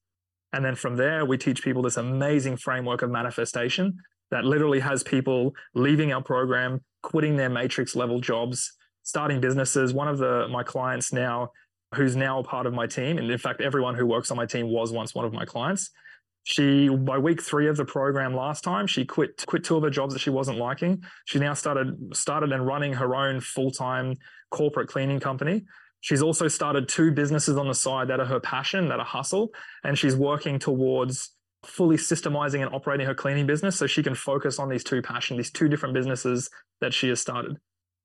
[0.53, 3.97] And then from there, we teach people this amazing framework of manifestation
[4.31, 8.73] that literally has people leaving our program, quitting their matrix level jobs,
[9.03, 9.93] starting businesses.
[9.93, 11.51] One of the my clients now,
[11.95, 14.47] who's now a part of my team, and in fact, everyone who works on my
[14.47, 15.91] team was once one of my clients.
[16.45, 19.91] She by week three of the program last time, she quit quit two of her
[19.91, 21.03] jobs that she wasn't liking.
[21.25, 24.15] She now started started and running her own full time
[24.51, 25.65] corporate cleaning company.
[26.05, 29.55] She's also started two businesses on the side that are her passion, that are hustle,
[29.85, 31.31] and she's working towards
[31.65, 35.39] fully systemizing and operating her cleaning business so she can focus on these two passions,
[35.39, 36.51] these two different businesses
[36.83, 37.57] that she has started.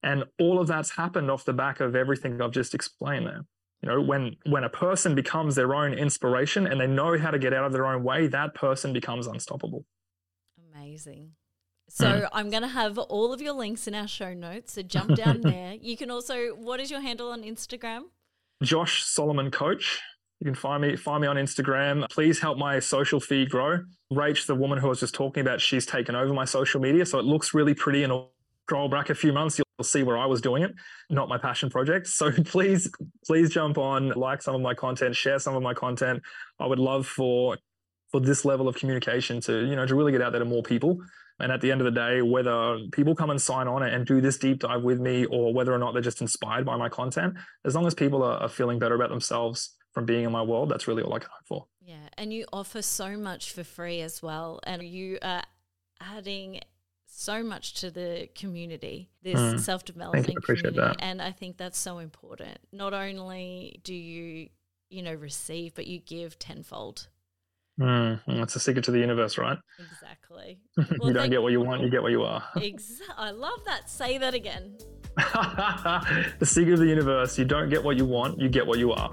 [0.01, 3.41] And all of that's happened off the back of everything I've just explained there.
[3.81, 7.37] You know, when when a person becomes their own inspiration and they know how to
[7.37, 9.83] get out of their own way, that person becomes unstoppable.
[10.73, 11.31] Amazing.
[11.89, 12.29] So mm.
[12.31, 14.73] I'm going to have all of your links in our show notes.
[14.73, 15.75] So jump down there.
[15.81, 18.03] You can also, what is your handle on Instagram?
[18.63, 20.01] Josh Solomon Coach.
[20.39, 22.09] You can find me find me on Instagram.
[22.09, 23.79] Please help my social feed grow.
[24.11, 27.05] Rach, the woman who I was just talking about, she's taken over my social media,
[27.05, 28.03] so it looks really pretty.
[28.03, 28.13] And
[28.69, 30.71] scroll back a few months, you'll see where I was doing it,
[31.09, 32.05] not my passion project.
[32.05, 32.87] So please,
[33.25, 36.21] please jump on, like some of my content, share some of my content.
[36.59, 37.57] I would love for
[38.11, 40.63] for this level of communication to, you know, to really get out there to more
[40.63, 40.99] people.
[41.39, 44.21] And at the end of the day, whether people come and sign on and do
[44.21, 47.35] this deep dive with me or whether or not they're just inspired by my content,
[47.65, 50.69] as long as people are, are feeling better about themselves from being in my world,
[50.69, 51.65] that's really all I can hope for.
[51.81, 52.07] Yeah.
[52.17, 54.59] And you offer so much for free as well.
[54.63, 55.43] And you are
[55.99, 56.61] adding
[57.05, 59.59] so much to the community, this mm.
[59.59, 60.77] self development community.
[60.77, 60.97] That.
[60.99, 62.59] And I think that's so important.
[62.71, 64.49] Not only do you,
[64.89, 67.07] you know, receive, but you give tenfold.
[67.79, 69.57] Mm, that's the secret to the universe, right?
[69.79, 70.59] Exactly.
[70.99, 72.43] Well, you don't get what you want, you get what you are.
[72.55, 73.15] Exactly.
[73.17, 73.89] I love that.
[73.89, 74.77] Say that again.
[75.17, 78.91] the secret of the universe you don't get what you want, you get what you
[78.93, 79.11] are.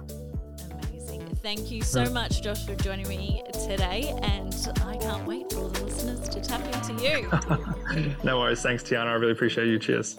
[0.70, 1.26] Amazing.
[1.42, 4.14] Thank you so much, Josh, for joining me today.
[4.22, 4.54] And
[4.84, 8.14] I can't wait for all the listeners to tap into you.
[8.24, 8.62] no worries.
[8.62, 9.06] Thanks, Tiana.
[9.06, 9.78] I really appreciate you.
[9.78, 10.16] Cheers.